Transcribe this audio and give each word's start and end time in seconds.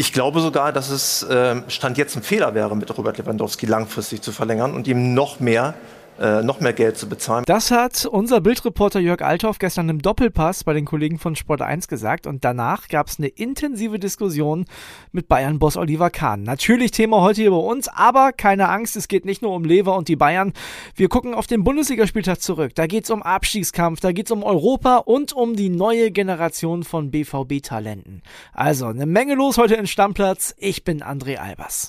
Ich 0.00 0.14
glaube 0.14 0.40
sogar, 0.40 0.72
dass 0.72 0.88
es 0.88 1.22
äh, 1.24 1.56
Stand 1.68 1.98
jetzt 1.98 2.16
ein 2.16 2.22
Fehler 2.22 2.54
wäre, 2.54 2.74
mit 2.74 2.96
Robert 2.96 3.18
Lewandowski 3.18 3.66
langfristig 3.66 4.22
zu 4.22 4.32
verlängern 4.32 4.72
und 4.72 4.88
ihm 4.88 5.12
noch 5.12 5.40
mehr 5.40 5.74
äh, 6.20 6.42
noch 6.42 6.60
mehr 6.60 6.74
Geld 6.74 6.98
zu 6.98 7.08
bezahlen. 7.08 7.44
Das 7.46 7.70
hat 7.70 8.04
unser 8.04 8.40
Bildreporter 8.40 9.00
Jörg 9.00 9.22
Althoff 9.22 9.58
gestern 9.58 9.88
im 9.88 10.02
Doppelpass 10.02 10.64
bei 10.64 10.74
den 10.74 10.84
Kollegen 10.84 11.18
von 11.18 11.34
Sport 11.34 11.62
1 11.62 11.88
gesagt 11.88 12.26
und 12.26 12.44
danach 12.44 12.88
gab 12.88 13.08
es 13.08 13.18
eine 13.18 13.28
intensive 13.28 13.98
Diskussion 13.98 14.66
mit 15.12 15.28
Bayern-Boss 15.28 15.78
Oliver 15.78 16.10
Kahn. 16.10 16.42
Natürlich 16.42 16.90
Thema 16.90 17.22
heute 17.22 17.40
hier 17.40 17.50
bei 17.50 17.56
uns, 17.56 17.88
aber 17.88 18.32
keine 18.32 18.68
Angst, 18.68 18.96
es 18.96 19.08
geht 19.08 19.24
nicht 19.24 19.40
nur 19.40 19.54
um 19.54 19.64
Lever 19.64 19.96
und 19.96 20.08
die 20.08 20.16
Bayern. 20.16 20.52
Wir 20.94 21.08
gucken 21.08 21.32
auf 21.32 21.46
den 21.46 21.64
Bundesligaspieltag 21.64 22.42
zurück. 22.42 22.72
Da 22.74 22.86
geht 22.86 23.04
es 23.04 23.10
um 23.10 23.22
Abstiegskampf, 23.22 24.00
da 24.00 24.12
geht 24.12 24.26
es 24.26 24.30
um 24.30 24.42
Europa 24.42 24.98
und 24.98 25.32
um 25.32 25.56
die 25.56 25.70
neue 25.70 26.10
Generation 26.10 26.82
von 26.82 27.10
BVB-Talenten. 27.10 28.22
Also 28.52 28.86
eine 28.86 29.06
Menge 29.06 29.34
los 29.34 29.56
heute 29.56 29.74
in 29.74 29.86
Stammplatz. 29.86 30.54
Ich 30.58 30.84
bin 30.84 31.02
André 31.02 31.36
Albers. 31.36 31.88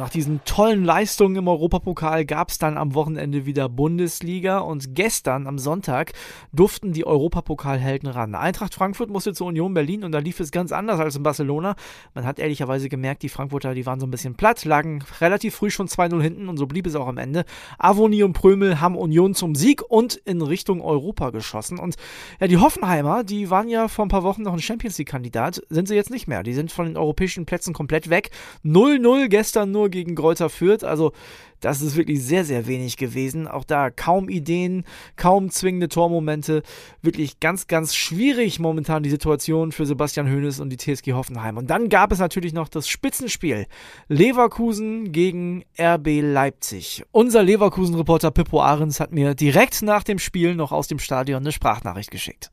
nach 0.00 0.08
diesen 0.08 0.40
tollen 0.46 0.82
Leistungen 0.82 1.36
im 1.36 1.46
Europapokal 1.46 2.24
gab 2.24 2.48
es 2.48 2.56
dann 2.56 2.78
am 2.78 2.94
Wochenende 2.94 3.44
wieder 3.44 3.68
Bundesliga 3.68 4.60
und 4.60 4.94
gestern 4.94 5.46
am 5.46 5.58
Sonntag 5.58 6.12
durften 6.54 6.94
die 6.94 7.06
Europapokalhelden 7.06 8.08
ran. 8.08 8.34
Eintracht 8.34 8.74
Frankfurt 8.74 9.10
musste 9.10 9.34
zur 9.34 9.48
Union 9.48 9.74
Berlin 9.74 10.02
und 10.02 10.12
da 10.12 10.18
lief 10.18 10.40
es 10.40 10.52
ganz 10.52 10.72
anders 10.72 11.00
als 11.00 11.16
in 11.16 11.22
Barcelona. 11.22 11.76
Man 12.14 12.24
hat 12.24 12.38
ehrlicherweise 12.38 12.88
gemerkt, 12.88 13.22
die 13.22 13.28
Frankfurter, 13.28 13.74
die 13.74 13.84
waren 13.84 14.00
so 14.00 14.06
ein 14.06 14.10
bisschen 14.10 14.36
platt, 14.36 14.64
lagen 14.64 15.04
relativ 15.20 15.54
früh 15.54 15.70
schon 15.70 15.86
2-0 15.86 16.22
hinten 16.22 16.48
und 16.48 16.56
so 16.56 16.66
blieb 16.66 16.86
es 16.86 16.94
auch 16.94 17.06
am 17.06 17.18
Ende. 17.18 17.44
Avoni 17.78 18.22
und 18.22 18.32
Prömel 18.32 18.80
haben 18.80 18.96
Union 18.96 19.34
zum 19.34 19.54
Sieg 19.54 19.82
und 19.86 20.14
in 20.14 20.40
Richtung 20.40 20.80
Europa 20.80 21.28
geschossen 21.28 21.78
und 21.78 21.96
ja, 22.40 22.46
die 22.46 22.56
Hoffenheimer, 22.56 23.22
die 23.22 23.50
waren 23.50 23.68
ja 23.68 23.86
vor 23.86 24.06
ein 24.06 24.08
paar 24.08 24.22
Wochen 24.22 24.42
noch 24.42 24.54
ein 24.54 24.62
Champions 24.62 24.96
League 24.96 25.10
Kandidat, 25.10 25.60
sind 25.68 25.88
sie 25.88 25.94
jetzt 25.94 26.10
nicht 26.10 26.26
mehr. 26.26 26.42
Die 26.42 26.54
sind 26.54 26.72
von 26.72 26.86
den 26.86 26.96
europäischen 26.96 27.44
Plätzen 27.44 27.74
komplett 27.74 28.08
weg. 28.08 28.30
0-0 28.64 29.28
gestern 29.28 29.70
nur 29.72 29.89
gegen 29.90 30.14
Greuther 30.14 30.48
Fürth. 30.48 30.84
Also 30.84 31.12
das 31.60 31.82
ist 31.82 31.96
wirklich 31.96 32.22
sehr, 32.22 32.44
sehr 32.44 32.66
wenig 32.66 32.96
gewesen. 32.96 33.46
Auch 33.46 33.64
da 33.64 33.90
kaum 33.90 34.28
Ideen, 34.28 34.84
kaum 35.16 35.50
zwingende 35.50 35.88
Tormomente. 35.88 36.62
Wirklich 37.02 37.38
ganz, 37.38 37.66
ganz 37.66 37.94
schwierig 37.94 38.58
momentan 38.58 39.02
die 39.02 39.10
Situation 39.10 39.72
für 39.72 39.86
Sebastian 39.86 40.30
Hoeneß 40.30 40.60
und 40.60 40.70
die 40.70 40.78
TSG 40.78 41.12
Hoffenheim. 41.12 41.58
Und 41.58 41.68
dann 41.68 41.88
gab 41.88 42.12
es 42.12 42.18
natürlich 42.18 42.52
noch 42.52 42.68
das 42.68 42.88
Spitzenspiel. 42.88 43.66
Leverkusen 44.08 45.12
gegen 45.12 45.64
RB 45.78 46.22
Leipzig. 46.22 47.04
Unser 47.12 47.42
Leverkusen-Reporter 47.42 48.30
Pippo 48.30 48.62
Ahrens 48.62 49.00
hat 49.00 49.12
mir 49.12 49.34
direkt 49.34 49.82
nach 49.82 50.02
dem 50.02 50.18
Spiel 50.18 50.54
noch 50.54 50.72
aus 50.72 50.88
dem 50.88 50.98
Stadion 50.98 51.42
eine 51.42 51.52
Sprachnachricht 51.52 52.10
geschickt. 52.10 52.50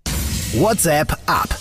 WhatsApp 0.53 1.13
ab. 1.25 1.57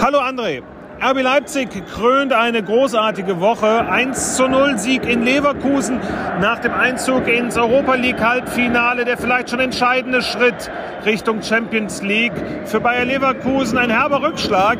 Hallo 0.00 0.18
André. 0.18 0.62
RB 1.06 1.20
Leipzig 1.20 1.68
krönt 1.92 2.32
eine 2.32 2.62
großartige 2.62 3.38
Woche. 3.38 3.86
1 3.90 4.36
zu 4.36 4.48
0 4.48 4.78
Sieg 4.78 5.06
in 5.06 5.22
Leverkusen 5.22 6.00
nach 6.40 6.60
dem 6.60 6.72
Einzug 6.72 7.28
ins 7.28 7.58
Europa 7.58 7.94
League 7.96 8.22
Halbfinale. 8.24 9.04
Der 9.04 9.18
vielleicht 9.18 9.50
schon 9.50 9.60
entscheidende 9.60 10.22
Schritt 10.22 10.70
Richtung 11.04 11.42
Champions 11.42 12.00
League. 12.00 12.32
Für 12.64 12.80
Bayer 12.80 13.04
Leverkusen 13.04 13.76
ein 13.76 13.90
herber 13.90 14.22
Rückschlag. 14.22 14.78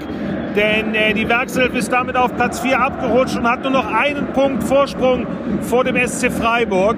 Denn 0.56 0.94
äh, 0.94 1.12
die 1.12 1.28
Werkself 1.28 1.74
ist 1.74 1.92
damit 1.92 2.16
auf 2.16 2.34
Platz 2.34 2.60
4 2.60 2.80
abgerutscht 2.80 3.36
und 3.36 3.46
hat 3.46 3.60
nur 3.60 3.72
noch 3.72 3.92
einen 3.92 4.28
Punkt 4.28 4.64
Vorsprung 4.64 5.26
vor 5.60 5.84
dem 5.84 5.96
SC 6.08 6.32
Freiburg. 6.32 6.96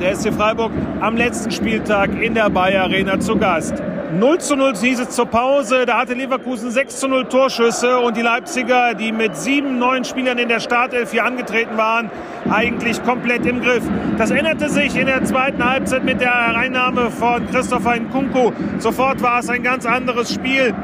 Der 0.00 0.14
SC 0.14 0.32
Freiburg 0.32 0.70
am 1.00 1.16
letzten 1.16 1.50
Spieltag 1.50 2.10
in 2.22 2.34
der 2.34 2.48
Bayer 2.50 2.84
Arena 2.84 3.18
zu 3.18 3.36
Gast. 3.36 3.82
0 4.18 4.38
zu 4.38 4.56
0 4.56 4.74
hieß 4.76 5.00
es 5.00 5.10
zur 5.10 5.26
Pause. 5.26 5.84
Da 5.84 5.98
hatte 5.98 6.14
Leverkusen 6.14 6.70
6 6.70 7.00
zu 7.00 7.08
0 7.08 7.26
Torschüsse 7.26 7.98
und 7.98 8.16
die 8.16 8.22
Leipziger, 8.22 8.94
die 8.94 9.12
mit 9.12 9.36
sieben 9.36 9.78
neuen 9.78 10.04
Spielern 10.04 10.38
in 10.38 10.48
der 10.48 10.60
Startelf 10.60 11.10
hier 11.10 11.24
angetreten 11.24 11.76
waren, 11.76 12.10
eigentlich 12.50 13.02
komplett 13.04 13.44
im 13.44 13.60
Griff. 13.60 13.82
Das 14.16 14.30
änderte 14.30 14.70
sich 14.70 14.96
in 14.96 15.06
der 15.06 15.22
zweiten 15.24 15.62
Halbzeit 15.62 16.04
mit 16.04 16.22
der 16.22 16.32
Hereinnahme 16.32 17.10
von 17.10 17.46
Christopher 17.50 17.96
Nkunku. 17.96 18.52
Sofort 18.78 19.20
war 19.22 19.40
es 19.40 19.50
ein 19.50 19.62
ganz 19.62 19.84
anderes 19.84 20.32
Spiel. 20.32 20.74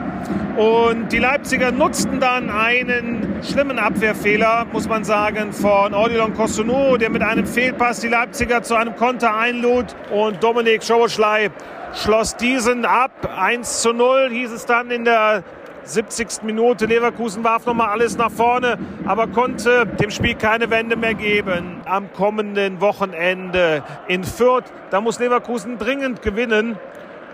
Und 0.57 1.11
die 1.11 1.19
Leipziger 1.19 1.73
nutzten 1.73 2.21
dann 2.21 2.51
einen 2.51 3.41
schlimmen 3.43 3.79
Abwehrfehler, 3.79 4.67
muss 4.71 4.87
man 4.87 5.05
sagen, 5.05 5.55
von 5.55 5.95
Odilon 5.95 6.35
Kosuno, 6.35 6.99
der 6.99 7.09
mit 7.09 7.23
einem 7.23 7.47
Fehlpass 7.47 8.01
die 8.01 8.09
Leipziger 8.09 8.63
zu 8.63 8.75
einem 8.75 8.95
Konter 8.95 9.35
einlud. 9.35 9.87
Und 10.13 10.43
Dominik 10.45 10.85
Schoboschlei 10.85 11.51
schloss 11.95 12.37
diesen 12.37 12.85
ab. 12.85 13.29
1 13.37 13.83
zu 13.83 13.93
0 13.93 14.31
hieß 14.31 14.53
es 14.53 14.67
dann 14.67 14.91
in 14.91 15.05
der 15.05 15.45
70. 15.85 16.45
Minute. 16.45 16.87
Leverkusen 16.87 17.43
warf 17.45 17.67
nochmal 17.67 17.89
alles 17.89 18.17
nach 18.17 18.31
vorne, 18.31 18.79
aber 19.05 19.27
konnte 19.27 19.87
dem 19.87 20.11
Spiel 20.11 20.35
keine 20.35 20.71
Wende 20.71 20.97
mehr 20.97 21.15
geben. 21.15 21.81
Am 21.85 22.13
kommenden 22.13 22.81
Wochenende 22.81 23.83
in 24.09 24.25
Fürth, 24.25 24.65
da 24.91 25.01
muss 25.01 25.19
Leverkusen 25.19 25.79
dringend 25.79 26.23
gewinnen, 26.23 26.79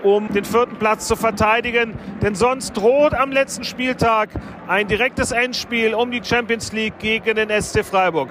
um 0.02 0.28
den 0.32 0.44
vierten 0.44 0.76
Platz 0.76 1.06
zu 1.06 1.16
verteidigen. 1.16 1.94
Denn 2.22 2.34
sonst 2.34 2.76
droht 2.76 3.14
am 3.14 3.32
letzten 3.32 3.64
Spieltag 3.64 4.30
ein 4.66 4.88
direktes 4.88 5.32
Endspiel 5.32 5.94
um 5.94 6.10
die 6.10 6.22
Champions 6.24 6.72
League 6.72 6.98
gegen 6.98 7.36
den 7.36 7.50
SC 7.50 7.84
Freiburg. 7.84 8.30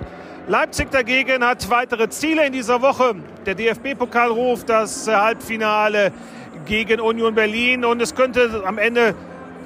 Leipzig 0.49 0.91
dagegen 0.91 1.43
hat 1.43 1.69
weitere 1.69 2.07
Ziele 2.07 2.47
in 2.47 2.53
dieser 2.53 2.81
Woche. 2.81 3.15
Der 3.45 3.53
DFB-Pokal 3.53 4.31
ruft 4.31 4.69
das 4.69 5.05
äh, 5.05 5.13
Halbfinale 5.13 6.13
gegen 6.65 7.01
Union 7.01 7.35
Berlin 7.35 7.83
und 7.83 8.01
es 8.01 8.15
könnte 8.15 8.63
am 8.65 8.77
Ende 8.77 9.13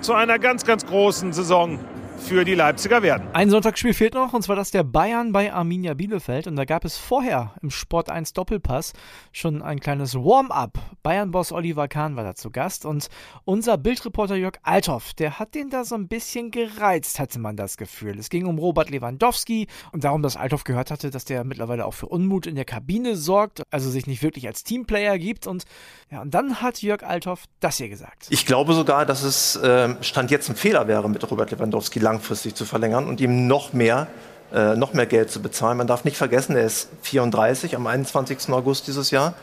zu 0.02 0.16
einer 0.16 0.40
ganz, 0.40 0.66
ganz 0.66 0.84
großen 0.84 1.34
Saison 1.34 1.78
für 2.22 2.46
die 2.46 2.56
Leipziger 2.56 3.02
werden. 3.02 3.28
Ein 3.34 3.50
Sonntagsspiel 3.50 3.94
fehlt 3.94 4.14
noch, 4.14 4.34
und 4.34 4.42
zwar 4.42 4.56
das 4.56 4.72
der 4.72 4.84
Bayern 4.84 5.32
bei 5.32 5.52
Arminia 5.52 5.94
Bielefeld. 5.94 6.48
Und 6.48 6.56
da 6.56 6.66
gab 6.66 6.86
es 6.86 6.98
vorher 6.98 7.56
im 7.62 7.72
Sport 7.72 8.10
1 8.10 8.34
Doppelpass 8.34 8.94
schon 9.32 9.62
ein 9.62 9.80
kleines 9.80 10.16
Warm-up. 10.16 10.78
Bayern-Boss 11.04 11.52
Oliver 11.52 11.88
Kahn 11.88 12.16
war 12.16 12.24
da 12.24 12.36
zu 12.36 12.52
Gast 12.52 12.86
und 12.86 13.08
unser 13.44 13.78
Bildreporter 13.78 14.36
Jörg 14.36 14.56
Althoff, 14.64 15.14
der 15.14 15.40
hat 15.40 15.56
den 15.56 15.70
da 15.70 15.84
so 15.84 15.96
ein 15.96 16.08
bisschen 16.08 16.52
gereizt, 16.52 17.20
hatte 17.20 17.40
man 17.40 17.56
das 17.56 17.78
Gefühl. 17.78 18.20
Es 18.20 18.30
ging 18.30 18.46
um 18.46 18.60
Robert 18.60 18.90
Lewandowski 18.90 19.68
und 19.92 20.04
darum, 20.04 20.22
dass 20.22 20.38
Althoff 20.38 20.64
gehört 20.64 20.92
hatte, 20.92 21.10
dass 21.10 21.26
der 21.26 21.44
mittlerweile 21.44 21.86
auch 21.86 21.94
für 21.94 22.08
Unmut 22.08 22.46
in 22.46 22.56
der 22.56 22.66
Kabine 22.66 23.16
sorgt, 23.16 23.64
also 23.72 23.90
sich 23.90 24.08
nicht 24.08 24.22
wirklich 24.22 24.48
als 24.48 24.64
Teamplayer 24.64 25.18
gibt. 25.18 25.48
Und 25.48 25.64
ja, 26.12 26.22
und 26.22 26.34
dann 26.34 26.62
hat 26.62 26.82
Jörg 26.82 27.04
Althoff 27.04 27.46
das 27.60 27.78
hier 27.78 27.90
gesagt. 27.90 28.28
Ich 28.30 28.46
glaube 28.46 28.74
sogar, 28.74 29.06
dass 29.06 29.24
es 29.24 29.56
äh, 29.56 29.96
Stand 30.02 30.32
jetzt 30.32 30.50
ein 30.50 30.56
Fehler 30.56 30.88
wäre, 30.88 31.10
mit 31.10 31.30
Robert 31.30 31.52
Lewandowski 31.52 32.00
langfristig 32.12 32.56
zu 32.56 32.66
verlängern 32.66 33.08
und 33.08 33.22
ihm 33.22 33.48
noch 33.48 33.74
mehr, 33.74 34.08
äh, 34.54 34.76
noch 34.76 34.94
mehr 34.94 35.06
Geld 35.06 35.32
zu 35.32 35.42
bezahlen. 35.42 35.78
Man 35.78 35.88
darf 35.88 36.04
nicht 36.04 36.18
vergessen, 36.18 36.56
er 36.56 36.66
ist 36.66 36.90
34 37.04 37.76
am 37.76 37.88
21. 37.88 38.50
August 38.50 38.88
dieses 38.88 39.12
Jahr. 39.12 39.34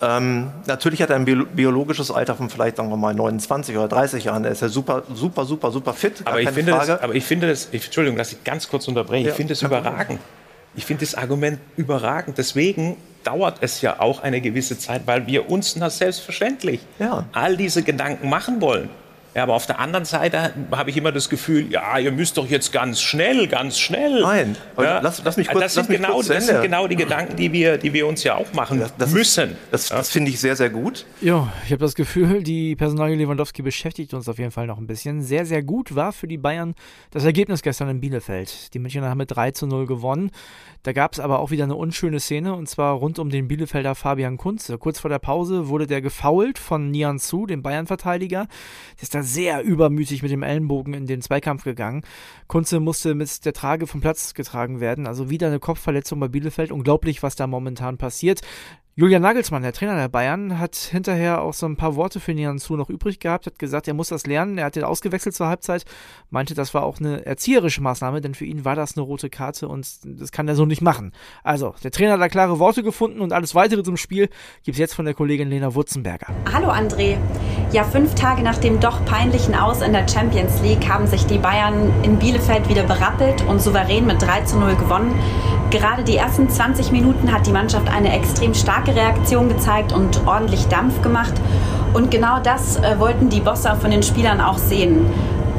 Ähm, 0.00 0.50
natürlich 0.66 1.02
hat 1.02 1.10
er 1.10 1.16
ein 1.16 1.24
biologisches 1.24 2.10
Alter 2.10 2.34
von 2.34 2.50
vielleicht 2.50 2.76
sagen 2.76 2.90
wir 2.90 2.96
mal 2.96 3.14
29 3.14 3.76
oder 3.76 3.88
30 3.88 4.24
Jahren. 4.24 4.44
Er 4.44 4.52
ist 4.52 4.62
ja 4.62 4.68
super, 4.68 5.02
super, 5.12 5.44
super, 5.44 5.70
super 5.70 5.94
fit. 5.94 6.22
Aber 6.24 6.40
ich, 6.40 6.50
finde 6.50 6.72
das, 6.72 6.90
aber 6.90 7.14
ich 7.14 7.24
finde 7.24 7.48
das, 7.48 7.68
ich, 7.72 7.86
Entschuldigung, 7.86 8.18
lass 8.18 8.32
ich 8.32 8.44
ganz 8.44 8.68
kurz 8.68 8.86
unterbrechen. 8.88 9.24
Ja, 9.24 9.30
ich 9.30 9.36
finde 9.36 9.52
es 9.52 9.62
überragend. 9.62 10.20
Ich 10.76 10.84
finde 10.84 11.04
das 11.04 11.14
Argument 11.14 11.58
überragend. 11.76 12.38
Deswegen 12.38 12.96
dauert 13.22 13.58
es 13.60 13.80
ja 13.80 14.00
auch 14.00 14.22
eine 14.22 14.40
gewisse 14.40 14.78
Zeit, 14.78 15.02
weil 15.06 15.26
wir 15.26 15.48
uns 15.48 15.76
na 15.76 15.88
selbstverständlich 15.88 16.80
ja. 16.98 17.24
all 17.32 17.56
diese 17.56 17.82
Gedanken 17.82 18.28
machen 18.28 18.60
wollen. 18.60 18.90
Ja, 19.34 19.42
aber 19.42 19.54
auf 19.54 19.66
der 19.66 19.80
anderen 19.80 20.04
Seite 20.04 20.52
habe 20.70 20.90
ich 20.90 20.96
immer 20.96 21.10
das 21.10 21.28
Gefühl, 21.28 21.70
ja, 21.70 21.98
ihr 21.98 22.12
müsst 22.12 22.36
doch 22.36 22.48
jetzt 22.48 22.72
ganz 22.72 23.00
schnell, 23.00 23.48
ganz 23.48 23.80
schnell. 23.80 24.22
Nein, 24.22 24.56
ja, 24.78 25.00
lass, 25.00 25.22
lass, 25.24 25.36
mich 25.36 25.48
kurz, 25.48 25.60
das 25.60 25.74
sind, 25.74 25.88
genau, 25.88 26.14
kurz 26.14 26.28
das 26.28 26.46
sind 26.46 26.62
genau 26.62 26.86
die 26.86 26.94
Gedanken, 26.94 27.34
die 27.36 27.52
wir, 27.52 27.76
die 27.76 27.92
wir 27.92 28.06
uns 28.06 28.22
ja 28.22 28.36
auch 28.36 28.52
machen 28.52 28.78
das, 28.78 28.96
das 28.96 29.10
müssen. 29.10 29.50
Ist, 29.50 29.58
das, 29.72 29.88
das 29.88 30.10
finde 30.10 30.30
ich 30.30 30.38
sehr, 30.38 30.54
sehr 30.54 30.70
gut. 30.70 31.04
Ja, 31.20 31.52
ich 31.64 31.72
habe 31.72 31.80
das 31.80 31.96
Gefühl, 31.96 32.44
die 32.44 32.76
Personalie 32.76 33.16
Lewandowski 33.16 33.62
beschäftigt 33.62 34.14
uns 34.14 34.28
auf 34.28 34.38
jeden 34.38 34.52
Fall 34.52 34.68
noch 34.68 34.78
ein 34.78 34.86
bisschen. 34.86 35.20
Sehr, 35.22 35.46
sehr 35.46 35.64
gut 35.64 35.96
war 35.96 36.12
für 36.12 36.28
die 36.28 36.38
Bayern 36.38 36.74
das 37.10 37.24
Ergebnis 37.24 37.62
gestern 37.62 37.88
in 37.88 38.00
Bielefeld. 38.00 38.72
Die 38.72 38.78
Münchner 38.78 39.08
haben 39.08 39.18
mit 39.18 39.34
3 39.34 39.50
zu 39.50 39.66
0 39.66 39.86
gewonnen. 39.86 40.30
Da 40.84 40.92
gab 40.92 41.14
es 41.14 41.18
aber 41.18 41.40
auch 41.40 41.50
wieder 41.50 41.64
eine 41.64 41.76
unschöne 41.76 42.20
Szene 42.20 42.54
und 42.54 42.68
zwar 42.68 42.94
rund 42.94 43.18
um 43.18 43.30
den 43.30 43.48
Bielefelder 43.48 43.94
Fabian 43.94 44.36
Kunze. 44.36 44.78
Kurz 44.78 45.00
vor 45.00 45.08
der 45.08 45.18
Pause 45.18 45.68
wurde 45.68 45.86
der 45.86 46.02
gefoult 46.02 46.58
von 46.58 46.90
Nian 46.90 47.18
Su, 47.18 47.46
dem 47.46 47.62
Bayern-Verteidiger. 47.62 48.46
Der 48.96 49.02
ist 49.02 49.14
da 49.14 49.23
sehr 49.24 49.62
übermütig 49.62 50.22
mit 50.22 50.30
dem 50.30 50.42
Ellenbogen 50.42 50.94
in 50.94 51.06
den 51.06 51.22
Zweikampf 51.22 51.64
gegangen. 51.64 52.02
Kunze 52.46 52.80
musste 52.80 53.14
mit 53.14 53.44
der 53.44 53.52
Trage 53.52 53.86
vom 53.86 54.00
Platz 54.00 54.34
getragen 54.34 54.80
werden. 54.80 55.06
Also 55.06 55.30
wieder 55.30 55.48
eine 55.48 55.58
Kopfverletzung 55.58 56.20
bei 56.20 56.28
Bielefeld. 56.28 56.70
Unglaublich, 56.70 57.22
was 57.22 57.36
da 57.36 57.46
momentan 57.46 57.98
passiert. 57.98 58.42
Julian 58.96 59.22
Nagelsmann, 59.22 59.64
der 59.64 59.72
Trainer 59.72 59.96
der 59.96 60.06
Bayern, 60.06 60.60
hat 60.60 60.76
hinterher 60.76 61.42
auch 61.42 61.52
so 61.52 61.66
ein 61.66 61.74
paar 61.74 61.96
Worte 61.96 62.20
für 62.20 62.32
Nianzou 62.32 62.76
noch 62.76 62.88
übrig 62.88 63.18
gehabt, 63.18 63.46
hat 63.46 63.58
gesagt, 63.58 63.88
er 63.88 63.94
muss 63.94 64.10
das 64.10 64.24
lernen. 64.24 64.56
Er 64.56 64.66
hat 64.66 64.76
den 64.76 64.84
ausgewechselt 64.84 65.34
zur 65.34 65.48
Halbzeit, 65.48 65.84
meinte, 66.30 66.54
das 66.54 66.74
war 66.74 66.84
auch 66.84 67.00
eine 67.00 67.26
erzieherische 67.26 67.82
Maßnahme, 67.82 68.20
denn 68.20 68.36
für 68.36 68.44
ihn 68.44 68.64
war 68.64 68.76
das 68.76 68.96
eine 68.96 69.04
rote 69.04 69.30
Karte 69.30 69.66
und 69.66 69.84
das 70.04 70.30
kann 70.30 70.46
er 70.46 70.54
so 70.54 70.64
nicht 70.64 70.80
machen. 70.80 71.10
Also, 71.42 71.74
der 71.82 71.90
Trainer 71.90 72.12
hat 72.12 72.20
da 72.20 72.28
klare 72.28 72.60
Worte 72.60 72.84
gefunden 72.84 73.20
und 73.20 73.32
alles 73.32 73.56
weitere 73.56 73.82
zum 73.82 73.96
Spiel 73.96 74.28
gibt 74.62 74.76
es 74.76 74.78
jetzt 74.78 74.94
von 74.94 75.06
der 75.06 75.14
Kollegin 75.14 75.50
Lena 75.50 75.74
Wurzenberger. 75.74 76.28
Hallo 76.52 76.68
André. 76.68 77.16
Ja, 77.72 77.82
fünf 77.82 78.14
Tage 78.14 78.44
nach 78.44 78.58
dem 78.58 78.78
doch 78.78 79.04
peinlichen 79.06 79.56
Aus 79.56 79.82
in 79.82 79.92
der 79.92 80.06
Champions 80.06 80.62
League 80.62 80.88
haben 80.88 81.08
sich 81.08 81.26
die 81.26 81.38
Bayern 81.38 81.92
in 82.04 82.20
Bielefeld 82.20 82.68
wieder 82.68 82.84
berappelt 82.84 83.42
und 83.48 83.60
souverän 83.60 84.06
mit 84.06 84.22
3 84.22 84.42
zu 84.42 84.56
0 84.56 84.76
gewonnen. 84.76 85.12
Gerade 85.70 86.04
die 86.04 86.16
ersten 86.16 86.48
20 86.48 86.92
Minuten 86.92 87.32
hat 87.32 87.48
die 87.48 87.50
Mannschaft 87.50 87.88
eine 87.88 88.16
extrem 88.16 88.54
starke 88.54 88.83
Reaktion 88.92 89.48
gezeigt 89.48 89.92
und 89.92 90.26
ordentlich 90.26 90.66
Dampf 90.68 91.00
gemacht. 91.02 91.34
Und 91.92 92.10
genau 92.10 92.40
das 92.42 92.76
äh, 92.76 92.98
wollten 92.98 93.28
die 93.28 93.40
Bosse 93.40 93.76
von 93.80 93.90
den 93.90 94.02
Spielern 94.02 94.40
auch 94.40 94.58
sehen. 94.58 95.06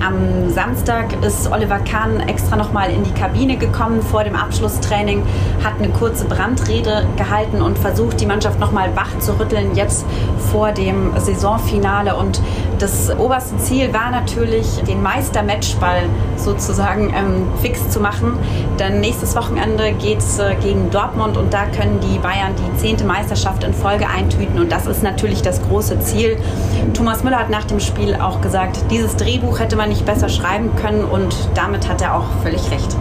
Am 0.02 0.50
Samstag 0.50 1.24
ist 1.24 1.50
Oliver 1.50 1.80
Kahn 1.80 2.20
extra 2.20 2.58
nochmal 2.58 2.92
in 2.92 3.04
die 3.04 3.12
Kabine 3.12 3.56
gekommen 3.56 4.02
vor 4.02 4.26
dem 4.26 4.36
Abschlusstraining, 4.36 5.24
hat 5.64 5.76
eine 5.80 5.90
kurze 5.90 6.26
Brandrede 6.26 7.08
gehalten 7.16 7.62
und 7.62 7.80
versucht, 7.80 8.20
die 8.20 8.26
Mannschaft 8.26 8.60
nochmal 8.60 8.94
wach 8.96 9.18
zu 9.20 9.40
rütteln, 9.40 9.74
jetzt 9.74 10.06
vor 10.52 10.74
dem 10.74 11.18
Saisonfinale. 11.18 12.16
Und 12.18 12.42
das 12.80 13.10
oberste 13.18 13.58
Ziel 13.58 13.94
war 13.94 14.12
natürlich, 14.12 14.68
den 14.88 15.02
Meister-Matchball 15.02 16.04
sozusagen 16.38 17.14
ähm, 17.16 17.48
fix 17.62 17.90
zu 17.90 18.00
machen. 18.00 18.38
Denn 18.80 19.00
nächstes 19.00 19.36
Wochenende 19.36 19.94
geht 19.94 20.20
es 20.20 20.40
äh, 20.40 20.56
gegen 20.56 20.90
Dortmund 20.92 21.38
und 21.38 21.54
da 21.54 21.66
können 21.66 22.00
die 22.02 22.20
Bayern 22.20 22.54
die 22.56 22.78
zehnte 22.78 23.06
Meisterschaft 23.06 23.64
in 23.64 23.74
Folge 23.74 24.08
eintüten. 24.08 24.60
Und 24.60 24.72
das 24.72 24.88
ist 24.88 25.04
natürlich 25.04 25.42
das 25.42 25.62
große 25.62 26.00
Ziel. 26.02 26.38
Thomas 26.94 27.24
Müller 27.24 27.40
hat 27.40 27.50
nach 27.50 27.66
dem 27.66 27.80
Spiel 27.80 28.16
auch 28.16 28.42
gesagt, 28.42 28.80
dieses 28.90 29.16
Drehbuch 29.16 29.60
hätte 29.60 29.76
man 29.76 29.90
nicht 29.90 30.06
besser 30.06 30.30
schreiben 30.30 30.76
können 30.76 31.06
und 31.06 31.36
damit 31.56 31.88
hat 31.88 32.02
er 32.02 32.16
auch 32.16 32.26
völlig 32.44 32.72
recht. 32.72 32.96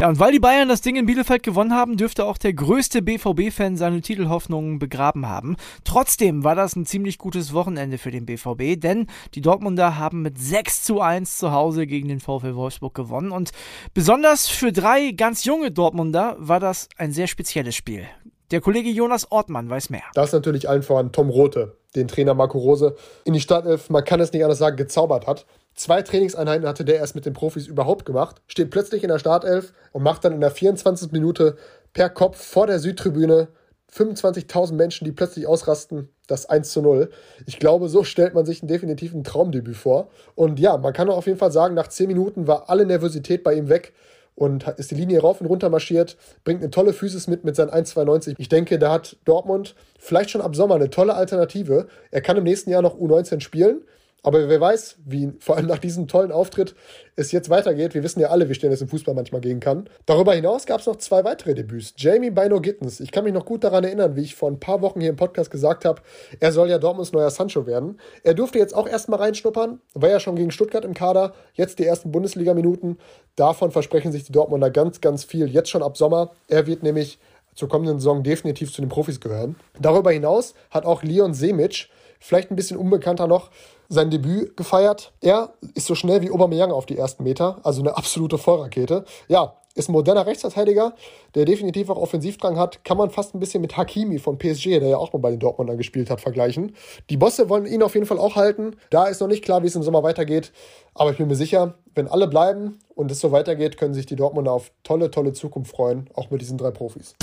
Ja, 0.00 0.08
und 0.08 0.18
weil 0.18 0.32
die 0.32 0.40
Bayern 0.40 0.68
das 0.68 0.80
Ding 0.80 0.96
in 0.96 1.06
Bielefeld 1.06 1.44
gewonnen 1.44 1.72
haben, 1.72 1.96
dürfte 1.96 2.24
auch 2.24 2.36
der 2.36 2.52
größte 2.52 3.00
BVB-Fan 3.00 3.76
seine 3.76 4.00
Titelhoffnungen 4.00 4.80
begraben 4.80 5.28
haben. 5.28 5.56
Trotzdem 5.84 6.42
war 6.42 6.56
das 6.56 6.74
ein 6.74 6.84
ziemlich 6.84 7.16
gutes 7.16 7.54
Wochenende 7.54 7.96
für 7.96 8.10
den 8.10 8.26
BVB, 8.26 8.78
denn 8.78 9.06
die 9.34 9.40
Dortmunder 9.40 9.96
haben 9.96 10.22
mit 10.22 10.36
6 10.36 10.82
zu 10.82 11.00
1 11.00 11.38
zu 11.38 11.52
Hause 11.52 11.86
gegen 11.86 12.08
den 12.08 12.18
VfL 12.18 12.56
Wolfsburg 12.56 12.94
gewonnen. 12.94 13.30
Und 13.30 13.52
besonders 13.94 14.48
für 14.48 14.72
drei 14.72 15.12
ganz 15.12 15.44
junge 15.44 15.70
Dortmunder 15.70 16.36
war 16.38 16.58
das 16.58 16.88
ein 16.96 17.12
sehr 17.12 17.28
spezielles 17.28 17.76
Spiel. 17.76 18.04
Der 18.50 18.60
Kollege 18.60 18.90
Jonas 18.90 19.30
Ortmann 19.30 19.70
weiß 19.70 19.90
mehr. 19.90 20.02
Das 20.14 20.26
ist 20.26 20.32
natürlich 20.34 20.68
allen 20.68 20.82
voran 20.82 21.12
Tom 21.12 21.30
Rote, 21.30 21.78
den 21.94 22.08
Trainer 22.08 22.34
Marco 22.34 22.58
Rose 22.58 22.96
in 23.24 23.32
die 23.32 23.40
Startelf, 23.40 23.88
man 23.90 24.04
kann 24.04 24.20
es 24.20 24.32
nicht 24.32 24.42
anders 24.42 24.58
sagen, 24.58 24.76
gezaubert 24.76 25.26
hat. 25.26 25.46
Zwei 25.74 26.02
Trainingseinheiten 26.02 26.68
hatte 26.68 26.84
der 26.84 26.96
erst 26.96 27.16
mit 27.16 27.26
den 27.26 27.32
Profis 27.32 27.66
überhaupt 27.66 28.04
gemacht, 28.04 28.40
steht 28.46 28.70
plötzlich 28.70 29.02
in 29.02 29.08
der 29.08 29.18
Startelf 29.18 29.72
und 29.92 30.04
macht 30.04 30.24
dann 30.24 30.32
in 30.32 30.40
der 30.40 30.52
24. 30.52 31.10
Minute 31.10 31.56
per 31.92 32.10
Kopf 32.10 32.40
vor 32.40 32.68
der 32.68 32.78
Südtribüne 32.78 33.48
25.000 33.92 34.74
Menschen, 34.74 35.04
die 35.04 35.12
plötzlich 35.12 35.46
ausrasten, 35.46 36.08
das 36.26 36.46
1 36.46 36.70
zu 36.70 36.80
0. 36.80 37.10
Ich 37.46 37.58
glaube, 37.58 37.88
so 37.88 38.04
stellt 38.04 38.34
man 38.34 38.46
sich 38.46 38.62
einen 38.62 38.68
definitiven 38.68 39.24
Traumdebüt 39.24 39.76
vor. 39.76 40.10
Und 40.34 40.58
ja, 40.58 40.76
man 40.76 40.92
kann 40.92 41.10
auf 41.10 41.26
jeden 41.26 41.38
Fall 41.38 41.52
sagen, 41.52 41.74
nach 41.74 41.88
10 41.88 42.08
Minuten 42.08 42.46
war 42.46 42.70
alle 42.70 42.86
Nervosität 42.86 43.44
bei 43.44 43.54
ihm 43.54 43.68
weg 43.68 43.92
und 44.36 44.66
ist 44.78 44.90
die 44.90 44.96
Linie 44.96 45.20
rauf 45.20 45.40
und 45.40 45.46
runter 45.46 45.70
marschiert, 45.70 46.16
bringt 46.44 46.62
eine 46.62 46.70
tolle 46.70 46.92
Physis 46.92 47.28
mit 47.28 47.44
mit 47.44 47.54
seinen 47.54 47.70
1,92. 47.70 48.34
Ich 48.38 48.48
denke, 48.48 48.78
da 48.78 48.92
hat 48.92 49.16
Dortmund 49.24 49.74
vielleicht 49.98 50.30
schon 50.30 50.40
ab 50.40 50.56
Sommer 50.56 50.76
eine 50.76 50.90
tolle 50.90 51.14
Alternative. 51.14 51.86
Er 52.10 52.20
kann 52.20 52.36
im 52.36 52.44
nächsten 52.44 52.70
Jahr 52.70 52.82
noch 52.82 52.98
U19 52.98 53.40
spielen 53.40 53.82
aber 54.24 54.48
wer 54.48 54.60
weiß, 54.60 54.96
wie 55.04 55.32
vor 55.38 55.56
allem 55.56 55.66
nach 55.66 55.78
diesem 55.78 56.08
tollen 56.08 56.32
Auftritt 56.32 56.74
es 57.14 57.30
jetzt 57.30 57.50
weitergeht. 57.50 57.94
Wir 57.94 58.02
wissen 58.02 58.20
ja 58.20 58.30
alle, 58.30 58.48
wie 58.48 58.54
schnell 58.54 58.72
es 58.72 58.80
im 58.80 58.88
Fußball 58.88 59.14
manchmal 59.14 59.42
gehen 59.42 59.60
kann. 59.60 59.88
Darüber 60.06 60.34
hinaus 60.34 60.66
gab 60.66 60.80
es 60.80 60.86
noch 60.86 60.96
zwei 60.96 61.24
weitere 61.24 61.54
Debüts. 61.54 61.94
Jamie 61.96 62.30
Bino 62.30 62.60
Gittens. 62.60 63.00
Ich 63.00 63.12
kann 63.12 63.24
mich 63.24 63.34
noch 63.34 63.44
gut 63.44 63.62
daran 63.62 63.84
erinnern, 63.84 64.16
wie 64.16 64.22
ich 64.22 64.34
vor 64.34 64.50
ein 64.50 64.58
paar 64.58 64.80
Wochen 64.80 65.00
hier 65.00 65.10
im 65.10 65.16
Podcast 65.16 65.50
gesagt 65.50 65.84
habe, 65.84 66.00
er 66.40 66.52
soll 66.52 66.70
ja 66.70 66.78
Dortmunds 66.78 67.12
neuer 67.12 67.30
Sancho 67.30 67.66
werden. 67.66 68.00
Er 68.22 68.34
durfte 68.34 68.58
jetzt 68.58 68.74
auch 68.74 68.88
erstmal 68.88 69.20
reinschnuppern, 69.20 69.80
war 69.92 70.08
ja 70.08 70.18
schon 70.18 70.36
gegen 70.36 70.50
Stuttgart 70.50 70.84
im 70.84 70.94
Kader, 70.94 71.34
jetzt 71.52 71.78
die 71.78 71.86
ersten 71.86 72.10
Bundesliga-Minuten. 72.10 72.98
Davon 73.36 73.70
versprechen 73.70 74.10
sich 74.10 74.24
die 74.24 74.32
Dortmunder 74.32 74.70
ganz, 74.70 75.00
ganz 75.00 75.24
viel, 75.24 75.48
jetzt 75.48 75.68
schon 75.68 75.82
ab 75.82 75.96
Sommer. 75.98 76.32
Er 76.48 76.66
wird 76.66 76.82
nämlich 76.82 77.18
zur 77.54 77.68
kommenden 77.68 78.00
Saison 78.00 78.22
definitiv 78.22 78.72
zu 78.72 78.80
den 78.80 78.88
Profis 78.88 79.20
gehören. 79.20 79.56
Darüber 79.78 80.10
hinaus 80.10 80.54
hat 80.70 80.84
auch 80.84 81.02
Leon 81.02 81.34
Semic, 81.34 81.88
vielleicht 82.18 82.50
ein 82.50 82.56
bisschen 82.56 82.76
unbekannter 82.76 83.26
noch, 83.26 83.50
sein 83.88 84.10
Debüt 84.10 84.56
gefeiert. 84.56 85.12
Er 85.20 85.54
ist 85.74 85.86
so 85.86 85.94
schnell 85.94 86.22
wie 86.22 86.30
Aubameyang 86.30 86.72
auf 86.72 86.86
die 86.86 86.98
ersten 86.98 87.24
Meter, 87.24 87.58
also 87.62 87.80
eine 87.80 87.96
absolute 87.96 88.38
Vollrakete. 88.38 89.04
Ja, 89.28 89.56
ist 89.74 89.88
ein 89.88 89.92
moderner 89.92 90.26
Rechtsverteidiger, 90.26 90.94
der 91.34 91.44
definitiv 91.44 91.90
auch 91.90 91.96
Offensivdrang 91.96 92.56
hat. 92.56 92.84
Kann 92.84 92.96
man 92.96 93.10
fast 93.10 93.34
ein 93.34 93.40
bisschen 93.40 93.60
mit 93.60 93.76
Hakimi 93.76 94.18
von 94.18 94.38
PSG, 94.38 94.78
der 94.78 94.88
ja 94.88 94.96
auch 94.98 95.12
mal 95.12 95.18
bei 95.18 95.30
den 95.30 95.40
Dortmundern 95.40 95.76
gespielt 95.76 96.10
hat, 96.10 96.20
vergleichen. 96.20 96.76
Die 97.10 97.16
Bosse 97.16 97.48
wollen 97.48 97.66
ihn 97.66 97.82
auf 97.82 97.94
jeden 97.94 98.06
Fall 98.06 98.18
auch 98.18 98.36
halten. 98.36 98.76
Da 98.90 99.06
ist 99.06 99.20
noch 99.20 99.28
nicht 99.28 99.44
klar, 99.44 99.62
wie 99.62 99.66
es 99.66 99.74
im 99.74 99.82
Sommer 99.82 100.02
weitergeht. 100.02 100.52
Aber 100.94 101.10
ich 101.10 101.18
bin 101.18 101.26
mir 101.26 101.34
sicher, 101.34 101.74
wenn 101.94 102.06
alle 102.06 102.28
bleiben 102.28 102.78
und 102.94 103.10
es 103.10 103.20
so 103.20 103.32
weitergeht, 103.32 103.76
können 103.76 103.94
sich 103.94 104.06
die 104.06 104.16
Dortmunder 104.16 104.52
auf 104.52 104.70
tolle, 104.84 105.10
tolle 105.10 105.32
Zukunft 105.32 105.72
freuen, 105.72 106.08
auch 106.14 106.30
mit 106.30 106.40
diesen 106.40 106.56
drei 106.56 106.70
Profis. 106.70 107.16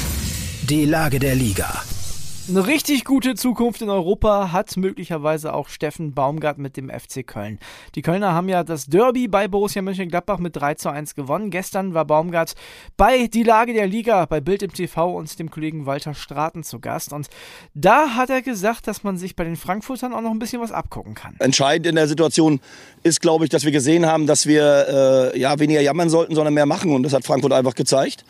Die 0.70 0.86
Lage 0.86 1.20
der 1.20 1.36
Liga. 1.36 1.84
Eine 2.50 2.66
richtig 2.66 3.06
gute 3.06 3.36
Zukunft 3.36 3.84
in 3.84 3.90
Europa 3.90 4.52
hat 4.52 4.76
möglicherweise 4.76 5.54
auch 5.54 5.70
Steffen 5.70 6.14
Baumgart 6.14 6.58
mit 6.58 6.76
dem 6.76 6.90
FC 6.90 7.26
Köln. 7.26 7.60
Die 7.94 8.02
Kölner 8.02 8.34
haben 8.34 8.50
ja 8.50 8.64
das 8.64 8.88
Derby 8.88 9.28
bei 9.28 9.48
Borussia 9.48 9.84
Mönchengladbach 9.84 10.40
mit 10.40 10.56
3 10.56 10.74
zu 10.74 10.90
1 10.90 11.14
gewonnen. 11.14 11.52
Gestern 11.52 11.94
war 11.94 12.04
Baumgart 12.04 12.56
bei 12.98 13.28
Die 13.28 13.44
Lage 13.44 13.74
der 13.74 13.86
Liga 13.86 14.26
bei 14.26 14.42
Bild 14.42 14.64
im 14.64 14.74
TV 14.74 15.16
und 15.16 15.38
dem 15.38 15.52
Kollegen 15.52 15.86
Walter 15.86 16.16
Straten 16.16 16.64
zu 16.64 16.80
Gast. 16.80 17.14
Und 17.14 17.30
da 17.76 18.16
hat 18.16 18.32
er 18.32 18.42
gesagt, 18.42 18.88
dass 18.88 19.04
man 19.04 19.18
sich 19.18 19.36
bei 19.36 19.44
den 19.44 19.56
Frankfurtern 19.56 20.12
auch 20.12 20.22
noch 20.22 20.32
ein 20.32 20.40
bisschen 20.40 20.62
was 20.62 20.72
abgucken 20.72 21.14
kann. 21.14 21.36
Entscheidend 21.38 21.86
in 21.86 21.96
der 21.96 22.08
Situation 22.08 22.60
ist, 23.04 23.22
glaube 23.22 23.46
ich, 23.46 23.52
dass 23.52 23.66
wir 23.66 23.72
gesehen 23.72 24.08
haben, 24.08 24.26
dass 24.26 24.48
wir 24.48 25.32
äh, 25.36 25.40
ja, 25.40 25.60
weniger 25.60 25.82
jammern 25.82 26.10
sollten, 26.10 26.34
sondern 26.34 26.56
mehr 26.56 26.66
machen. 26.66 26.92
Und 26.94 27.04
das 27.04 27.14
hat 27.14 27.24
Frankfurt 27.24 27.54
einfach 27.54 27.76
gezeigt. 27.76 28.26